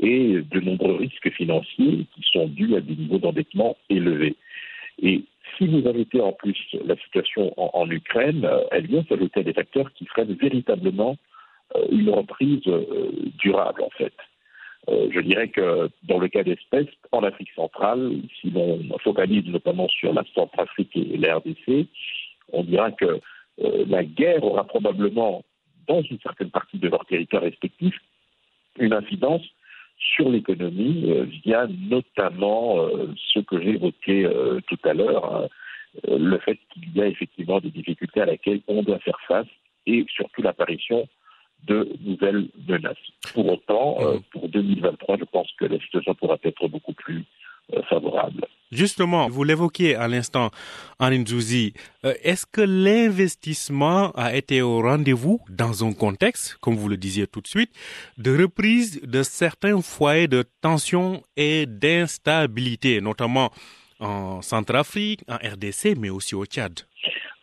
et 0.00 0.40
de 0.40 0.60
nombreux 0.60 0.96
risques 0.96 1.30
financiers 1.32 2.06
qui 2.14 2.22
sont 2.32 2.48
dus 2.48 2.74
à 2.76 2.80
des 2.80 2.96
niveaux 2.96 3.18
d'endettement 3.18 3.76
élevés. 3.88 4.36
Et 5.00 5.22
si 5.56 5.66
vous 5.66 5.86
ajoutez 5.86 6.20
en 6.20 6.32
plus 6.32 6.56
la 6.84 6.96
situation 6.96 7.52
en, 7.56 7.90
Ukraine, 7.90 8.44
euh, 8.44 8.60
elle 8.70 8.86
vient 8.86 9.04
s'ajouter 9.08 9.40
à 9.40 9.42
des 9.42 9.52
facteurs 9.52 9.92
qui 9.92 10.06
freinent 10.06 10.36
véritablement 10.40 11.16
euh, 11.76 11.86
une 11.90 12.10
reprise 12.10 12.66
euh, 12.66 13.10
durable, 13.38 13.82
en 13.82 13.90
fait. 13.90 14.14
Je 14.88 15.20
dirais 15.20 15.46
que 15.46 15.88
dans 16.02 16.18
le 16.18 16.26
cas 16.26 16.42
d'espèce, 16.42 16.88
en 17.12 17.22
Afrique 17.22 17.52
centrale, 17.54 18.14
si 18.40 18.50
l'on 18.50 18.80
focalise 18.98 19.46
notamment 19.46 19.86
sur 19.86 20.12
la 20.12 20.24
Centrafrique 20.34 20.96
et 20.96 21.16
l'RDC, 21.18 21.86
on 22.52 22.64
dira 22.64 22.90
que 22.90 23.20
la 23.58 24.02
guerre 24.02 24.42
aura 24.42 24.64
probablement, 24.64 25.44
dans 25.86 26.02
une 26.02 26.18
certaine 26.18 26.50
partie 26.50 26.78
de 26.78 26.88
leur 26.88 27.06
territoire 27.06 27.44
respectif, 27.44 27.94
une 28.76 28.92
incidence 28.92 29.42
sur 30.14 30.28
l'économie 30.30 31.10
euh, 31.10 31.24
via 31.44 31.66
notamment 31.88 32.80
euh, 32.80 33.08
ce 33.32 33.40
que 33.40 33.60
j'ai 33.60 33.70
évoqué 33.70 34.24
euh, 34.24 34.60
tout 34.66 34.78
à 34.84 34.94
l'heure, 34.94 35.34
hein, 35.34 35.48
le 36.08 36.38
fait 36.38 36.58
qu'il 36.72 36.96
y 36.96 37.02
a 37.02 37.06
effectivement 37.06 37.60
des 37.60 37.70
difficultés 37.70 38.22
à 38.22 38.26
laquelle 38.26 38.60
on 38.66 38.82
doit 38.82 38.98
faire 39.00 39.18
face 39.28 39.46
et 39.86 40.06
surtout 40.08 40.42
l'apparition 40.42 41.06
de 41.64 41.88
nouvelles 42.04 42.48
menaces. 42.66 42.96
Pour 43.34 43.46
autant, 43.52 43.98
pour 44.30 44.48
2023, 44.48 45.18
je 45.18 45.24
pense 45.24 45.52
que 45.58 45.66
la 45.66 45.78
situation 45.78 46.14
pourra 46.14 46.38
être 46.42 46.66
beaucoup 46.66 46.94
plus 46.94 47.24
favorable. 47.88 48.46
Justement, 48.72 49.28
vous 49.28 49.44
l'évoquiez 49.44 49.96
à 49.96 50.08
l'instant, 50.08 50.48
Anne 50.98 51.26
Zouzi, 51.26 51.74
euh, 52.06 52.14
est-ce 52.24 52.46
que 52.46 52.62
l'investissement 52.62 54.12
a 54.12 54.34
été 54.34 54.62
au 54.62 54.80
rendez-vous 54.80 55.40
dans 55.50 55.84
un 55.84 55.92
contexte, 55.92 56.56
comme 56.62 56.76
vous 56.76 56.88
le 56.88 56.96
disiez 56.96 57.26
tout 57.26 57.42
de 57.42 57.46
suite, 57.46 57.70
de 58.16 58.34
reprise 58.34 59.02
de 59.02 59.22
certains 59.22 59.82
foyers 59.82 60.26
de 60.26 60.44
tension 60.62 61.22
et 61.36 61.66
d'instabilité, 61.66 63.02
notamment 63.02 63.50
en 64.00 64.40
Centrafrique, 64.40 65.20
en 65.28 65.36
RDC, 65.36 65.98
mais 65.98 66.08
aussi 66.08 66.34
au 66.34 66.46
Tchad? 66.46 66.72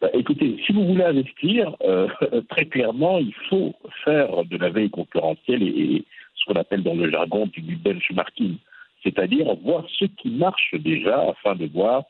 Bah, 0.02 0.10
écoutez, 0.14 0.58
si 0.66 0.74
vous 0.74 0.84
voulez 0.84 1.04
investir, 1.04 1.76
euh, 1.84 2.08
très 2.50 2.66
clairement, 2.66 3.20
il 3.20 3.36
faut 3.50 3.76
faire 4.04 4.46
de 4.46 4.58
la 4.58 4.72
veille 4.72 4.90
concurrentielle 4.90 5.62
et, 5.62 5.68
et 5.68 6.06
ce 6.34 6.46
qu'on 6.46 6.60
appelle 6.60 6.82
dans 6.82 6.96
le 6.96 7.12
jargon 7.12 7.46
du 7.54 7.76
benchmarking, 7.76 8.58
c'est-à-dire 9.04 9.54
voir 9.64 9.86
ce 9.98 10.06
qui 10.06 10.30
marche 10.30 10.74
déjà 10.76 11.30
afin 11.30 11.56
de 11.56 11.66
voir 11.68 12.04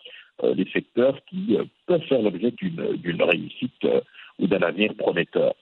euh, 0.44 0.54
les 0.54 0.70
secteurs 0.72 1.18
qui 1.30 1.58
euh, 1.58 1.66
peuvent 1.86 2.04
faire 2.04 2.22
l'objet 2.22 2.52
d'une 2.52 3.22
réussite 3.22 3.86
euh, 3.86 4.02
ou 4.40 4.48
d'un 4.48 4.62
avenir 4.62 4.94
prometteur. 4.96 5.54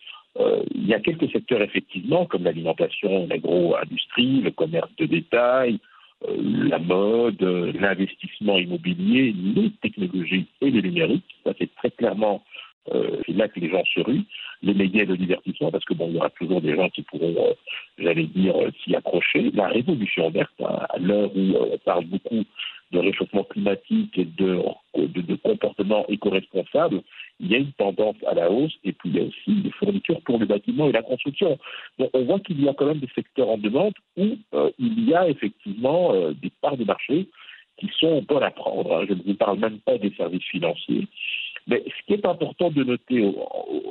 Il 0.76 0.86
y 0.86 0.94
a 0.94 1.00
quelques 1.00 1.32
secteurs 1.32 1.64
effectivement, 1.64 2.28
comme 2.28 2.44
l'alimentation, 2.44 3.26
l'agro-industrie, 3.26 4.42
le 4.42 4.52
commerce 4.52 4.96
de 5.00 5.08
détail, 5.08 5.80
la 6.30 6.78
mode, 6.78 7.42
l'investissement 7.42 8.60
immobilier, 8.60 9.34
les 9.36 9.72
technologies 9.82 10.46
et 10.62 10.70
le 10.70 10.82
numérique. 10.82 11.26
Ça, 11.44 11.54
c'est 11.58 11.74
très 11.78 11.90
clairement 11.90 12.44
Euh, 12.94 13.18
c'est 13.26 13.34
là 13.34 13.48
que 13.48 13.60
les 13.60 13.70
gens 13.70 13.84
se 13.94 14.00
ruent, 14.00 14.26
les 14.62 14.74
médias 14.74 15.04
et 15.04 15.06
le 15.06 15.18
divertissement, 15.18 15.72
parce 15.72 15.86
que 15.86 15.94
bon, 15.94 16.08
il 16.10 16.16
y 16.16 16.18
aura 16.18 16.30
toujours 16.32 16.62
des 16.62 16.76
gens 16.76 16.90
qui 16.90 17.02
pourront, 17.04 17.36
euh, 17.38 17.54
j'allais 17.98 18.26
dire, 18.26 18.56
euh, 18.56 18.70
s'y 18.84 18.96
accrocher. 18.96 19.52
La 19.54 19.68
révolution 19.68 20.30
verte, 20.30 20.54
hein, 20.60 20.80
à 20.90 20.98
l'heure 20.98 21.30
où 21.36 21.56
on 21.56 21.78
parle 21.80 22.06
beaucoup 22.06 22.44
de 22.92 23.00
réchauffement 23.00 23.44
climatique 23.44 24.18
et 24.18 24.24
de, 24.24 24.62
de, 24.96 25.22
de 25.22 25.36
comportement 25.36 26.06
éco-responsable, 26.08 27.02
il 27.42 27.52
y 27.52 27.56
a 27.56 27.58
une 27.58 27.74
tendance 27.74 28.16
à 28.26 28.34
la 28.34 28.50
hausse 28.50 28.74
et 28.86 28.94
puis 28.94 29.10
il 29.10 29.16
y 29.18 29.20
a 29.20 29.24
aussi 29.24 29.62
des 29.62 29.72
fournitures 29.72 30.22
pour 30.22 30.40
le 30.40 30.46
bâtiment 30.46 30.88
et 30.88 30.94
la 30.94 31.02
construction. 31.02 31.60
Donc 32.00 32.10
on 32.14 32.24
voit 32.24 32.40
qu'il 32.40 32.64
y 32.64 32.70
a 32.70 32.74
quand 32.74 32.86
même 32.86 33.00
des 33.00 33.10
secteurs 33.14 33.50
en 33.50 33.58
demande 33.58 33.94
où 34.16 34.38
il 34.80 35.04
y 35.04 35.14
a 35.14 35.28
effectivement 35.28 36.14
des 36.32 36.52
parts 36.62 36.78
de 36.78 36.86
marché 36.86 37.28
qui 37.78 37.90
sont 38.00 38.22
bonnes 38.24 38.44
à 38.44 38.52
prendre. 38.52 38.96
Hein. 38.96 39.06
Je 39.08 39.14
ne 39.14 39.22
vous 39.24 39.36
parle 39.36 39.60
même 39.60 39.80
pas 39.80 39.98
des 39.98 40.12
services 40.16 40.44
financiers. 40.46 41.08
Mais 41.68 41.84
ce 41.86 42.06
qui 42.06 42.14
est 42.14 42.26
important 42.26 42.72
de 42.72 42.84
noter, 42.84 43.26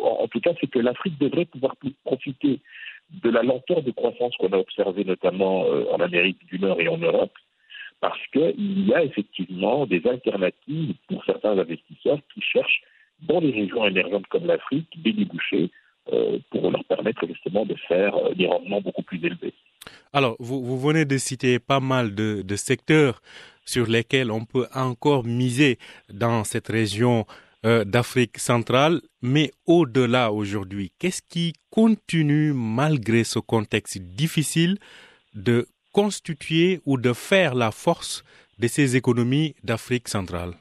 en 0.02 0.26
tout 0.28 0.40
cas, 0.40 0.52
c'est 0.60 0.66
que 0.66 0.78
l'Afrique 0.78 1.18
devrait 1.18 1.44
pouvoir 1.44 1.76
profiter 2.04 2.60
de 3.22 3.30
la 3.30 3.42
lenteur 3.42 3.82
de 3.82 3.90
croissance 3.90 4.34
qu'on 4.36 4.52
a 4.52 4.58
observée 4.58 5.04
notamment 5.04 5.64
euh, 5.66 5.84
en 5.92 6.00
Amérique 6.00 6.44
du 6.46 6.58
Nord 6.58 6.80
et 6.80 6.88
en 6.88 6.96
Europe, 6.96 7.32
parce 8.00 8.18
qu'il 8.32 8.88
y 8.88 8.94
a 8.94 9.04
effectivement 9.04 9.86
des 9.86 10.04
alternatives 10.06 10.94
pour 11.08 11.24
certains 11.24 11.56
investisseurs 11.58 12.18
qui 12.34 12.40
cherchent 12.40 12.82
dans 13.22 13.40
les 13.40 13.52
régions 13.52 13.86
émergentes 13.86 14.26
comme 14.26 14.46
l'Afrique 14.46 14.88
des 15.02 15.12
débouchés 15.12 15.70
euh, 16.12 16.38
pour 16.50 16.70
leur 16.70 16.84
permettre 16.84 17.26
justement 17.26 17.64
de 17.64 17.74
faire 17.88 18.14
euh, 18.16 18.34
des 18.34 18.46
rendements 18.46 18.80
beaucoup 18.80 19.02
plus 19.02 19.24
élevés. 19.24 19.54
Alors, 20.12 20.36
vous, 20.40 20.78
venez 20.78 21.04
de 21.04 21.16
citer 21.16 21.58
pas 21.58 21.80
mal 21.80 22.14
de 22.14 22.56
secteurs 22.56 23.20
sur 23.64 23.86
lesquels 23.86 24.30
on 24.30 24.44
peut 24.44 24.66
encore 24.74 25.24
miser 25.24 25.78
dans 26.12 26.42
cette 26.44 26.68
région 26.68 27.26
euh, 27.64 27.84
d'Afrique 27.84 28.38
centrale. 28.38 29.00
Mais 29.22 29.50
au-delà 29.66 30.30
aujourd'hui, 30.30 30.92
qu'est-ce 30.98 31.22
qui 31.22 31.54
continue, 31.70 32.52
malgré 32.54 33.24
ce 33.24 33.38
contexte 33.38 33.98
difficile, 33.98 34.76
de 35.34 35.66
constituer 35.92 36.80
ou 36.84 36.98
de 36.98 37.12
faire 37.12 37.54
la 37.54 37.70
force 37.70 38.24
de 38.58 38.66
ces 38.66 38.96
économies 38.96 39.54
d'Afrique 39.64 40.08
centrale? 40.08 40.52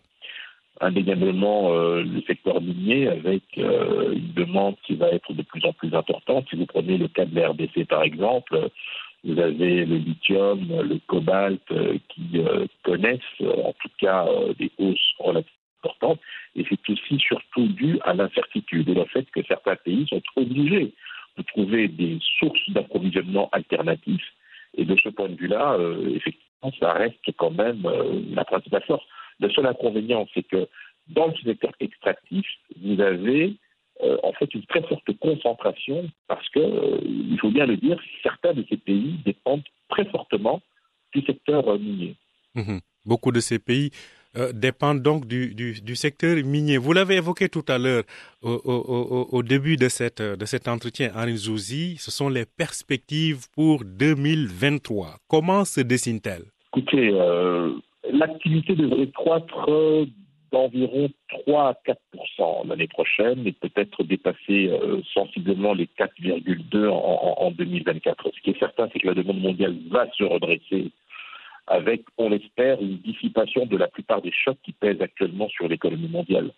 Indéniablement 0.80 1.74
euh, 1.74 2.02
le 2.02 2.22
secteur 2.22 2.62
minier 2.62 3.08
avec 3.08 3.44
euh, 3.58 4.14
une 4.14 4.34
demande 4.34 4.76
qui 4.86 4.96
va 4.96 5.10
être 5.10 5.34
de 5.34 5.42
plus 5.42 5.66
en 5.66 5.74
plus 5.74 5.94
importante. 5.94 6.46
Si 6.50 6.56
vous 6.56 6.66
prenez 6.66 6.98
le 6.98 7.08
cas 7.10 7.26
de 7.26 7.36
la 7.36 7.50
RDC 7.50 7.88
par 7.88 8.04
exemple, 8.04 8.70
vous 9.26 9.40
avez 9.40 9.86
le 9.86 9.98
lithium, 9.98 10.60
le 10.70 11.00
cobalt 11.08 11.62
qui 12.10 12.40
connaissent 12.84 13.20
en 13.42 13.74
tout 13.82 13.90
cas 14.00 14.26
des 14.60 14.72
hausses 14.78 15.14
relativement 15.20 15.55
Et 16.56 16.66
c'est 16.70 16.90
aussi 16.90 17.20
surtout 17.20 17.68
dû 17.68 18.00
à 18.04 18.14
l'incertitude 18.14 18.90
et 18.90 18.94
le 18.94 19.06
fait 19.06 19.30
que 19.32 19.44
certains 19.48 19.76
pays 19.76 20.08
sont 20.08 20.22
obligés 20.36 20.94
de 21.38 21.44
trouver 21.44 21.88
des 21.88 22.20
sources 22.40 22.70
d'approvisionnement 22.70 23.50
alternatifs. 23.52 24.34
Et 24.78 24.86
de 24.86 24.96
ce 25.02 25.10
point 25.10 25.30
de 25.30 25.36
vue-là, 25.36 25.78
effectivement, 26.14 26.72
ça 26.80 26.94
reste 26.94 27.32
quand 27.38 27.52
même 27.52 27.84
la 28.34 28.44
principale 28.44 28.84
force. 28.84 29.06
Le 29.40 29.50
seul 29.50 29.66
inconvénient, 29.66 30.28
c'est 30.34 30.44
que 30.44 30.68
dans 31.08 31.28
le 31.28 31.34
secteur 31.44 31.72
extractif, 31.80 32.46
vous 32.82 33.00
avez 33.00 33.56
euh, 34.04 34.18
en 34.24 34.34
fait 34.34 34.54
une 34.54 34.66
très 34.66 34.82
forte 34.84 35.10
concentration 35.20 36.10
parce 36.28 36.48
que, 36.50 36.60
euh, 36.60 37.00
il 37.04 37.38
faut 37.40 37.52
bien 37.52 37.66
le 37.66 37.78
dire, 37.78 37.98
certains 38.24 38.54
de 38.54 38.66
ces 38.70 38.78
pays 38.78 39.20
dépendent 39.26 39.64
très 39.90 40.06
fortement 40.06 40.62
du 41.14 41.22
secteur 41.22 41.68
euh, 41.70 41.78
minier. 41.78 42.16
Mhm. 42.56 42.82
Beaucoup 43.06 43.32
de 43.32 43.40
ces 43.40 43.60
pays 43.60 43.92
dépendent 44.54 45.02
donc 45.02 45.28
du, 45.28 45.54
du, 45.56 45.82
du, 45.82 45.96
secteur 45.96 46.36
minier. 46.44 46.78
Vous 46.78 46.94
l'avez 46.94 47.16
évoqué 47.16 47.50
tout 47.50 47.66
à 47.68 47.78
l'heure 47.78 48.04
au, 48.42 48.52
au, 48.66 49.28
au, 49.32 49.44
début 49.44 49.78
de, 49.78 49.88
cette, 49.88 50.22
de 50.22 50.46
cet 50.46 50.68
entretien, 50.68 51.12
Henri 51.16 51.38
Zouzi, 51.38 51.98
ce 51.98 52.12
sont 52.12 52.30
les 52.30 52.46
perspectives 52.46 53.46
pour 53.54 53.84
2023. 53.86 55.18
Comment 55.28 55.66
se 55.66 55.82
dessinent-elles 55.82 56.46
Écoutez, 56.76 57.12
l'activité 58.12 58.76
devrait 58.76 59.10
croître 59.12 59.70
d'environ 60.56 61.10
3 61.46 61.70
à 61.70 61.78
4% 62.38 62.68
l'année 62.68 62.88
prochaine 62.88 63.46
et 63.46 63.52
peut-être 63.52 64.04
dépasser 64.04 64.70
euh, 64.70 65.02
sensiblement 65.14 65.74
les 65.74 65.88
4,2 66.00 66.88
en, 66.88 67.36
en, 67.38 67.52
2024. 67.52 68.32
Ce 68.34 68.42
qui 68.42 68.52
est 68.52 68.60
certain, 68.60 68.88
c'est 68.94 69.00
que 69.00 69.08
la 69.08 69.16
demande 69.16 69.42
mondiale 69.42 69.76
va 69.90 70.10
se 70.18 70.24
redresser 70.24 70.92
avec, 71.68 72.04
on 72.18 72.30
l'espère, 72.30 72.82
une 72.82 72.98
dissipation 72.98 73.66
de 73.66 73.78
la 73.78 73.88
plupart 73.88 74.22
des 74.22 74.32
chocs 74.32 74.58
qui 74.64 74.72
pèsent 74.74 75.02
actuellement 75.02 75.50
sur 75.50 75.68
l'économie 75.68 76.10
mondiale. 76.10 76.52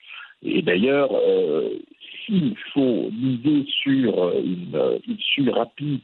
Et 0.44 0.62
d'ailleurs, 0.62 1.10
euh, 1.14 1.80
s'il 2.26 2.56
faut 2.74 3.10
miser 3.12 3.66
sur 3.70 4.24
euh, 4.24 4.42
une 4.44 5.00
issue 5.08 5.50
rapide 5.50 6.02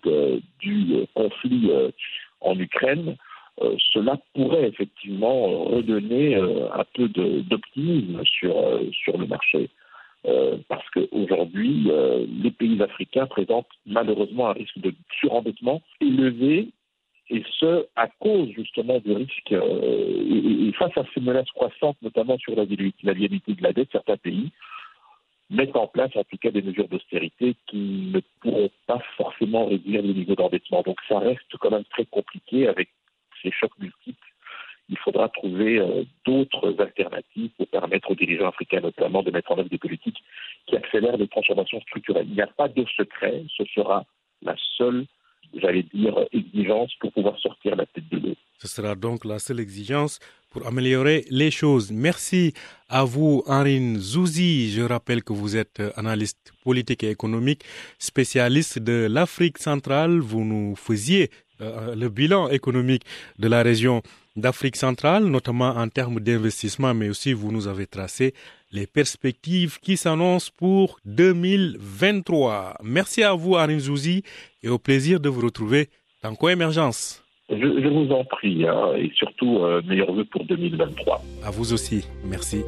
du 0.60 1.06
conflit 1.14 1.70
en 2.42 2.58
Ukraine, 2.60 3.16
euh, 3.62 3.76
cela 3.92 4.18
pourrait 4.34 4.68
effectivement 4.68 5.48
euh, 5.48 5.76
redonner 5.76 6.36
euh, 6.36 6.68
un 6.74 6.84
peu 6.96 7.08
d'optimisme 7.08 8.24
sur, 8.26 8.56
sur 8.92 9.18
le 9.18 9.28
marché. 9.28 9.70
parce 10.70 10.90
qu'aujourd'hui, 10.92 11.92
les 12.44 12.52
pays 12.52 12.82
africains 12.82 13.28
présentent 13.28 13.76
malheureusement 13.86 14.48
un 14.48 14.54
risque 14.54 14.80
de 14.80 14.94
surendettement 15.20 15.82
élevé, 16.00 16.70
et 17.30 17.44
ce, 17.60 17.88
à 17.96 18.08
cause 18.08 18.50
justement 18.50 19.00
du 19.00 19.14
risque, 19.14 19.52
et, 19.52 20.72
face 20.78 20.98
à 20.98 21.04
ces 21.14 21.22
menaces 21.22 21.50
croissantes, 21.52 21.98
notamment 22.02 22.38
sur 22.38 22.56
la, 22.56 22.66
la 23.04 23.14
viabilité 23.14 23.54
de 23.54 23.64
la 23.64 23.74
dette, 23.74 23.90
certains 23.92 24.18
pays 24.18 24.52
mettent 25.50 25.76
en 25.76 25.88
place 25.88 26.12
en 26.16 26.24
tout 26.24 26.38
cas 26.38 26.52
des 26.52 26.62
mesures 26.62 26.88
d'austérité 26.88 27.56
qui 27.68 28.12
ne 28.14 28.20
pourront 28.42 28.72
pas 28.88 29.02
forcément 29.18 29.68
réduire 29.68 30.02
le 30.02 30.14
niveau 30.14 30.36
d'endettement. 30.36 30.82
Donc 30.82 31.00
ça 31.08 31.20
reste 31.20 31.58
quand 31.60 31.72
même 31.72 31.86
très 31.86 32.06
compliqué 32.06 32.68
avec 32.68 32.90
ces 33.42 33.52
chocs 33.52 33.78
multiples, 33.78 34.34
il 34.90 34.98
faudra 34.98 35.30
trouver 35.30 35.80
euh, 35.80 36.04
d'autres 36.26 36.76
alternatives 36.80 37.52
pour 37.58 37.68
permettre 37.68 38.12
aux 38.12 38.16
dirigeants 38.16 38.50
africains 38.50 38.82
notamment 38.82 39.24
de 39.24 39.32
mettre 39.32 39.52
en 39.52 39.58
œuvre 39.58 39.70
des 39.70 39.78
politiques 39.78 40.24
qui 40.68 40.76
accélèrent 40.76 41.18
les 41.18 41.28
transformations 41.28 41.82
structurelles. 41.82 42.28
Il 42.28 42.36
n'y 42.36 42.42
a 42.42 42.48
pas 42.48 42.68
de 42.68 42.86
secret, 42.98 43.44
ce 43.56 43.64
sera 43.66 44.06
la 44.42 44.56
seule, 44.78 45.06
j'allais 45.54 45.86
dire, 45.94 46.16
exigence 46.32 46.92
pour 47.00 47.12
pouvoir 47.12 47.38
sortir 47.40 47.76
la 47.76 47.86
tête 47.86 48.04
de 48.12 48.18
l'eau. 48.18 48.36
Ce 48.60 48.68
sera 48.68 48.96
donc 48.96 49.26
la 49.26 49.40
seule 49.40 49.60
exigence 49.60 50.20
pour 50.50 50.68
améliorer 50.68 51.26
les 51.30 51.52
choses. 51.52 51.92
Merci 51.92 52.54
à 52.88 53.04
vous, 53.04 53.44
Henri 53.48 53.96
Zouzi. 53.98 54.72
Je 54.72 54.84
rappelle 54.84 55.24
que 55.24 55.34
vous 55.34 55.58
êtes 55.58 55.82
analyste 55.96 56.54
politique 56.64 57.04
et 57.04 57.10
économique, 57.10 57.64
spécialiste 57.98 58.80
de 58.80 59.08
l'Afrique 59.10 59.58
centrale. 59.58 60.20
Vous 60.20 60.46
nous 60.46 60.76
faisiez 60.76 61.30
euh, 61.62 61.96
le 61.96 62.10
bilan 62.10 62.50
économique 62.50 63.04
de 63.40 63.48
la 63.48 63.64
région 63.64 64.02
d'Afrique 64.36 64.76
centrale, 64.76 65.26
notamment 65.26 65.70
en 65.70 65.88
termes 65.90 66.20
d'investissement, 66.20 66.94
mais 66.94 67.10
aussi 67.10 67.34
vous 67.34 67.52
nous 67.52 67.68
avez 67.68 67.88
tracé 67.88 68.34
les 68.72 68.88
perspectives 68.88 69.80
qui 69.80 69.98
s'annoncent 69.98 70.52
pour 70.58 71.00
2023. 71.06 72.78
Merci 72.84 73.24
à 73.24 73.34
vous, 73.34 73.56
Arin 73.56 73.80
Zouzi, 73.80 74.24
et 74.64 74.70
au 74.70 74.80
plaisir 74.80 75.20
de 75.20 75.30
vous 75.30 75.42
retrouver 75.42 75.90
dans 76.24 76.34
Coémergence. 76.36 77.24
Je, 77.50 77.56
je 77.56 77.88
vous 77.88 78.12
en 78.12 78.24
prie, 78.24 78.66
hein, 78.68 78.94
et 78.98 79.12
surtout, 79.16 79.60
euh, 79.60 79.82
meilleurs 79.86 80.12
vœux 80.14 80.26
pour 80.26 80.46
2023. 80.46 81.22
À 81.44 81.52
vous 81.52 81.74
aussi, 81.74 82.08
merci. 82.26 82.64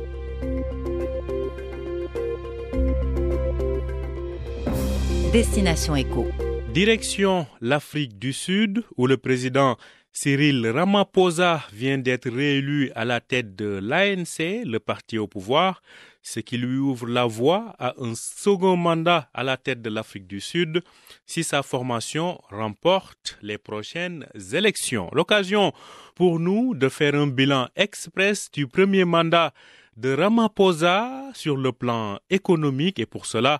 Destination 5.31 5.95
Éco. 5.95 6.27
Direction 6.73 7.47
l'Afrique 7.61 8.19
du 8.19 8.33
Sud, 8.33 8.83
où 8.97 9.07
le 9.07 9.17
président 9.17 9.77
Cyril 10.17 10.65
Ramaphosa 10.69 11.61
vient 11.73 11.97
d'être 11.97 12.29
réélu 12.29 12.89
à 12.95 13.03
la 13.03 13.19
tête 13.19 13.53
de 13.57 13.81
l'ANC, 13.83 14.63
le 14.65 14.77
parti 14.77 15.17
au 15.17 15.27
pouvoir, 15.27 15.81
ce 16.21 16.39
qui 16.39 16.57
lui 16.57 16.77
ouvre 16.77 17.05
la 17.05 17.25
voie 17.25 17.75
à 17.79 17.95
un 17.99 18.15
second 18.15 18.77
mandat 18.77 19.29
à 19.33 19.43
la 19.43 19.57
tête 19.57 19.81
de 19.81 19.89
l'Afrique 19.89 20.25
du 20.25 20.39
Sud 20.39 20.81
si 21.25 21.43
sa 21.43 21.63
formation 21.63 22.39
remporte 22.49 23.37
les 23.41 23.57
prochaines 23.57 24.25
élections. 24.53 25.09
L'occasion 25.11 25.73
pour 26.15 26.39
nous 26.39 26.75
de 26.75 26.87
faire 26.87 27.15
un 27.15 27.27
bilan 27.27 27.67
express 27.75 28.49
du 28.49 28.67
premier 28.67 29.03
mandat 29.03 29.53
de 29.97 30.13
Ramaphosa 30.13 31.29
sur 31.33 31.57
le 31.57 31.73
plan 31.73 32.19
économique 32.29 32.99
et 32.99 33.05
pour 33.05 33.25
cela, 33.25 33.59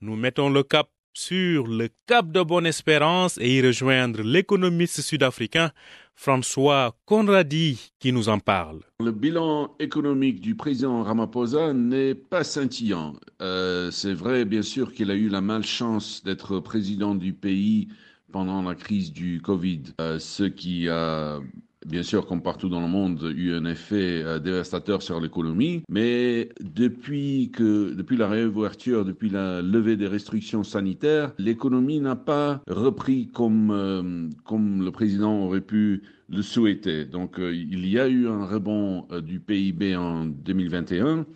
nous 0.00 0.16
mettons 0.16 0.50
le 0.50 0.64
cap 0.64 0.88
sur 1.14 1.68
le 1.68 1.88
Cap 2.06 2.30
de 2.30 2.42
Bonne-Espérance 2.42 3.38
et 3.40 3.56
y 3.56 3.62
rejoindre 3.62 4.22
l'économiste 4.22 5.00
sud-africain 5.00 5.70
François 6.16 6.96
Conradi 7.06 7.92
qui 7.98 8.12
nous 8.12 8.28
en 8.28 8.38
parle. 8.38 8.80
Le 9.00 9.12
bilan 9.12 9.74
économique 9.78 10.40
du 10.40 10.54
président 10.54 11.02
Ramaphosa 11.02 11.72
n'est 11.72 12.14
pas 12.14 12.44
scintillant. 12.44 13.14
Euh, 13.40 13.90
c'est 13.90 14.14
vrai, 14.14 14.44
bien 14.44 14.62
sûr, 14.62 14.92
qu'il 14.92 15.10
a 15.10 15.14
eu 15.14 15.28
la 15.28 15.40
malchance 15.40 16.22
d'être 16.24 16.60
président 16.60 17.14
du 17.14 17.32
pays 17.32 17.88
pendant 18.32 18.62
la 18.62 18.74
crise 18.74 19.12
du 19.12 19.40
Covid, 19.40 19.82
euh, 20.00 20.18
ce 20.18 20.44
qui 20.44 20.88
a 20.88 21.38
bien 21.84 22.02
sûr, 22.02 22.26
comme 22.26 22.42
partout 22.42 22.68
dans 22.68 22.80
le 22.80 22.88
monde, 22.88 23.32
eu 23.36 23.52
un 23.52 23.64
effet 23.64 24.22
euh, 24.22 24.38
dévastateur 24.38 25.02
sur 25.02 25.20
l'économie. 25.20 25.82
Mais 25.88 26.48
depuis 26.60 27.50
que, 27.52 27.94
depuis 27.94 28.16
la 28.16 28.28
réouverture, 28.28 29.04
depuis 29.04 29.28
la 29.28 29.62
levée 29.62 29.96
des 29.96 30.06
restrictions 30.06 30.64
sanitaires, 30.64 31.32
l'économie 31.38 32.00
n'a 32.00 32.16
pas 32.16 32.62
repris 32.68 33.28
comme, 33.28 33.70
euh, 33.70 34.28
comme 34.44 34.84
le 34.84 34.90
président 34.90 35.44
aurait 35.44 35.60
pu 35.60 36.02
le 36.30 36.42
souhaiter. 36.42 37.04
Donc, 37.04 37.38
euh, 37.38 37.54
il 37.54 37.86
y 37.86 37.98
a 37.98 38.08
eu 38.08 38.28
un 38.28 38.46
rebond 38.46 39.06
du 39.22 39.40
PIB 39.40 39.96
en 39.96 40.26
2021. 40.26 41.26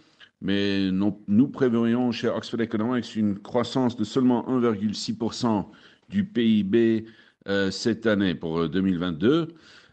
Mais 0.41 0.91
nous, 0.93 1.21
nous 1.27 1.49
prévoyons 1.49 2.13
chez 2.13 2.29
Oxford 2.29 2.61
Economics 2.61 3.17
une 3.17 3.39
croissance 3.39 3.97
de 3.97 4.05
seulement 4.05 4.47
1,6% 4.49 5.67
du 6.11 6.25
PIB 6.25 7.07
cette 7.71 8.07
année 8.07 8.35
pour 8.35 8.69
2022. 8.69 9.49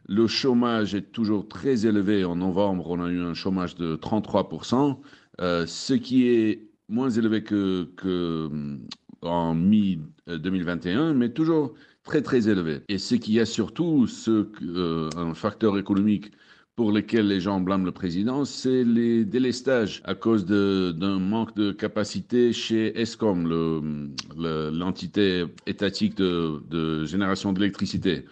Le 0.08 0.28
chômage 0.28 0.94
est 0.94 1.12
toujours 1.12 1.48
très 1.48 1.86
élevé. 1.88 2.26
En 2.26 2.36
novembre, 2.36 2.90
on 2.90 3.04
a 3.04 3.10
eu 3.10 3.22
un 3.22 3.34
chômage 3.34 3.76
de 3.76 3.96
33%, 3.96 5.00
euh, 5.42 5.66
ce 5.66 5.94
qui 5.94 6.28
est 6.28 6.62
moins 6.90 7.10
élevé 7.10 7.44
que, 7.44 7.88
euh, 8.06 8.78
en 9.24 9.56
mi-2021, 9.56 11.14
mais 11.14 11.30
toujours 11.30 11.74
très 12.04 12.22
très 12.22 12.48
élevé. 12.48 12.82
Et 12.88 13.00
ce 13.00 13.16
qui 13.16 13.40
est 13.40 13.46
surtout 13.46 14.06
euh, 14.28 15.10
un 15.18 15.34
facteur 15.34 15.78
économique 15.80 16.32
pour 16.76 16.92
lequel 16.92 17.28
les 17.28 17.40
gens 17.40 17.60
blâment 17.60 17.86
le 17.86 17.92
président, 17.92 18.46
c'est 18.46 18.84
les 18.84 19.26
délestages 19.26 20.02
à 20.04 20.14
cause 20.14 20.46
d'un 20.46 21.20
manque 21.20 21.56
de 21.56 21.72
capacité 21.72 22.54
chez 22.54 23.00
ESCOM, 23.00 24.12
l'entité 24.36 25.46
étatique 25.66 26.18
de 26.18 27.06
génération 27.06 27.54
d'électricité. 27.54 28.26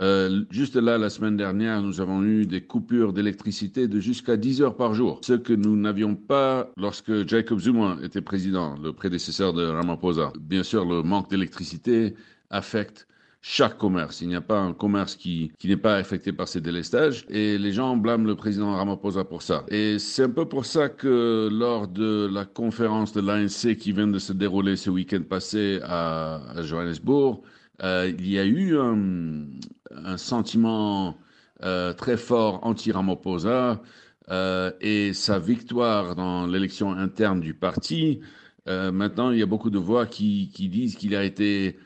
Euh, 0.00 0.44
juste 0.50 0.76
là, 0.76 0.96
la 0.96 1.10
semaine 1.10 1.36
dernière, 1.36 1.82
nous 1.82 2.00
avons 2.00 2.22
eu 2.22 2.46
des 2.46 2.62
coupures 2.62 3.12
d'électricité 3.12 3.86
de 3.86 4.00
jusqu'à 4.00 4.36
10 4.38 4.62
heures 4.62 4.76
par 4.76 4.94
jour, 4.94 5.20
ce 5.22 5.34
que 5.34 5.52
nous 5.52 5.76
n'avions 5.76 6.14
pas 6.14 6.70
lorsque 6.78 7.28
Jacob 7.28 7.58
Zuma 7.58 7.98
était 8.02 8.22
président, 8.22 8.76
le 8.82 8.94
prédécesseur 8.94 9.52
de 9.52 9.66
Ramaphosa. 9.66 10.32
Bien 10.40 10.62
sûr, 10.62 10.86
le 10.86 11.02
manque 11.02 11.28
d'électricité 11.28 12.14
affecte 12.48 13.06
chaque 13.42 13.76
commerce. 13.76 14.22
Il 14.22 14.28
n'y 14.28 14.36
a 14.36 14.40
pas 14.40 14.58
un 14.58 14.72
commerce 14.72 15.16
qui, 15.16 15.52
qui 15.58 15.68
n'est 15.68 15.76
pas 15.76 15.96
affecté 15.96 16.32
par 16.32 16.48
ces 16.48 16.62
délestages 16.62 17.26
et 17.28 17.58
les 17.58 17.72
gens 17.72 17.96
blâment 17.96 18.26
le 18.26 18.36
président 18.36 18.74
Ramaphosa 18.76 19.24
pour 19.24 19.42
ça. 19.42 19.64
Et 19.68 19.98
c'est 19.98 20.24
un 20.24 20.30
peu 20.30 20.46
pour 20.46 20.64
ça 20.64 20.88
que 20.88 21.48
lors 21.52 21.88
de 21.88 22.28
la 22.32 22.46
conférence 22.46 23.12
de 23.12 23.20
l'ANC 23.20 23.76
qui 23.76 23.92
vient 23.92 24.08
de 24.08 24.18
se 24.18 24.32
dérouler 24.32 24.76
ce 24.76 24.88
week-end 24.88 25.22
passé 25.28 25.80
à, 25.82 26.40
à 26.56 26.62
Johannesburg, 26.62 27.42
euh, 27.82 28.12
il 28.18 28.28
y 28.28 28.38
a 28.38 28.44
eu 28.44 28.78
un, 28.78 29.46
un 29.90 30.16
sentiment 30.16 31.16
euh, 31.62 31.92
très 31.92 32.16
fort 32.16 32.60
anti-Ramaphosa 32.62 33.82
euh, 34.30 34.72
et 34.80 35.12
sa 35.12 35.38
victoire 35.38 36.14
dans 36.14 36.46
l'élection 36.46 36.92
interne 36.92 37.40
du 37.40 37.52
parti. 37.52 38.20
Euh, 38.66 38.90
maintenant, 38.92 39.30
il 39.30 39.38
y 39.38 39.42
a 39.42 39.46
beaucoup 39.46 39.68
de 39.68 39.78
voix 39.78 40.06
qui, 40.06 40.50
disent 40.56 40.96
qu'il 40.96 41.14
a 41.14 41.24
été 41.24 41.78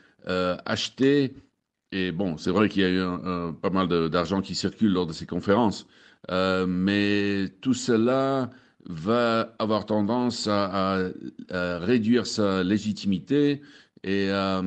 acheté. 0.65 1.35
Et 1.91 2.11
bon, 2.11 2.37
c'est 2.37 2.51
vrai 2.51 2.69
qu'il 2.69 2.81
y 2.81 2.85
a 2.85 2.89
eu 2.89 3.53
pas 3.61 3.69
mal 3.69 3.87
d'argent 4.09 4.41
qui 4.41 4.55
circule 4.55 4.91
lors 4.91 5.05
de 5.07 5.13
ces 5.13 5.25
conférences. 5.25 5.87
mais 6.29 7.49
tout 7.61 7.73
cela 7.73 8.49
va 8.87 9.53
avoir 9.59 9.85
tendance 9.85 10.47
à 10.47 10.99
réduire 11.49 12.25
sa 12.27 12.63
légitimité 12.63 13.61
et 14.05 14.29
à 14.29 14.61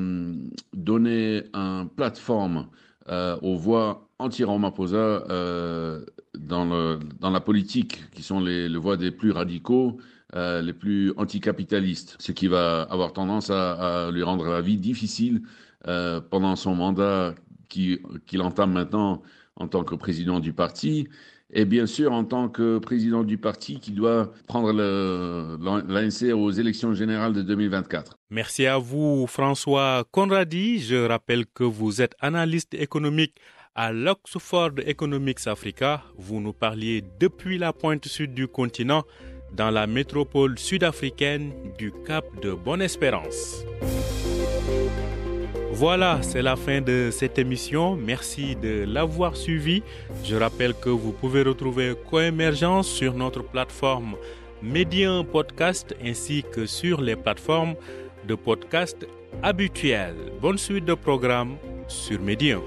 donner 0.75 1.45
une 1.55 1.89
plateforme 1.97 2.67
euh, 3.09 3.39
aux 3.41 3.57
voix 3.57 4.09
anti-Ramaphosa 4.19 4.97
euh, 4.99 6.05
dans, 6.37 6.99
dans 7.21 7.31
la 7.31 7.41
politique, 7.41 8.03
qui 8.13 8.25
sont 8.25 8.41
les, 8.41 8.69
voix 8.77 8.97
des 8.97 9.13
plus 9.13 9.31
radicaux, 9.31 9.99
euh, 10.35 10.61
les 10.61 10.73
plus 10.73 11.13
anticapitalistes, 11.17 12.17
ce 12.19 12.33
qui 12.33 12.49
va 12.49 12.83
avoir 12.83 13.13
tendance 13.13 13.49
à, 13.51 14.11
lui 14.13 14.25
rendre 14.25 14.45
la 14.45 14.61
vie 14.61 14.77
difficile 14.77 15.43
pendant 16.31 16.57
son 16.57 16.75
mandat 16.75 17.35
qu'il 17.69 18.43
entame 18.43 18.73
maintenant 18.73 19.23
en 19.57 19.69
tant 19.69 19.85
que 19.85 19.95
président 19.95 20.41
du 20.41 20.53
parti 20.53 21.09
et 21.53 21.65
bien 21.65 21.87
sûr 21.87 22.13
en 22.13 22.25
tant 22.25 22.49
que 22.49 22.79
président 22.79 23.25
du 23.25 23.39
parti 23.39 23.81
qui 23.81 23.93
doit 23.93 24.33
prendre 24.47 24.73
l'ANC 24.73 26.35
aux 26.35 26.51
élections 26.51 26.95
générales 26.95 27.33
de 27.33 27.43
2024. 27.43 28.19
Merci 28.31 28.67
à 28.67 28.79
vous 28.79 29.27
François 29.27 30.05
Conradi. 30.11 30.81
Je 30.81 31.07
rappelle 31.07 31.47
que 31.47 31.65
vous 31.65 32.03
êtes 32.03 32.15
analyste 32.21 32.75
économique 32.75 33.37
à 33.75 33.93
l'Oxford 33.93 34.73
Economics 34.87 35.47
Africa. 35.47 36.03
Vous 36.17 36.41
nous 36.41 36.53
parliez 36.53 37.03
depuis 37.21 37.59
la 37.59 37.73
pointe 37.73 38.07
sud 38.07 38.35
du 38.35 38.49
continent 38.49 39.05
dans 39.53 39.71
la 39.71 39.87
métropole 39.87 40.59
sud-africaine 40.59 41.53
du 41.79 41.93
Cap 42.07 42.25
de 42.43 42.53
Bonne-Espérance. 42.53 43.65
Voilà, 45.79 46.19
c'est 46.23 46.43
la 46.43 46.57
fin 46.57 46.81
de 46.81 47.11
cette 47.13 47.39
émission. 47.39 47.95
Merci 47.95 48.57
de 48.57 48.85
l'avoir 48.85 49.37
suivi. 49.37 49.85
Je 50.25 50.35
rappelle 50.35 50.75
que 50.75 50.89
vous 50.89 51.13
pouvez 51.13 51.43
retrouver 51.43 51.95
Coémergence 52.11 52.89
sur 52.89 53.15
notre 53.15 53.45
plateforme 53.45 54.17
Médien 54.61 55.23
Podcast 55.23 55.95
ainsi 56.05 56.43
que 56.51 56.67
sur 56.67 57.01
les 57.01 57.15
plateformes 57.15 57.77
de 58.27 58.35
podcast 58.35 59.07
habituelles. 59.41 60.33
Bonne 60.43 60.59
suite 60.59 60.85
de 60.85 60.95
programme 60.95 61.55
sur 61.87 62.21
Médien. 62.21 62.61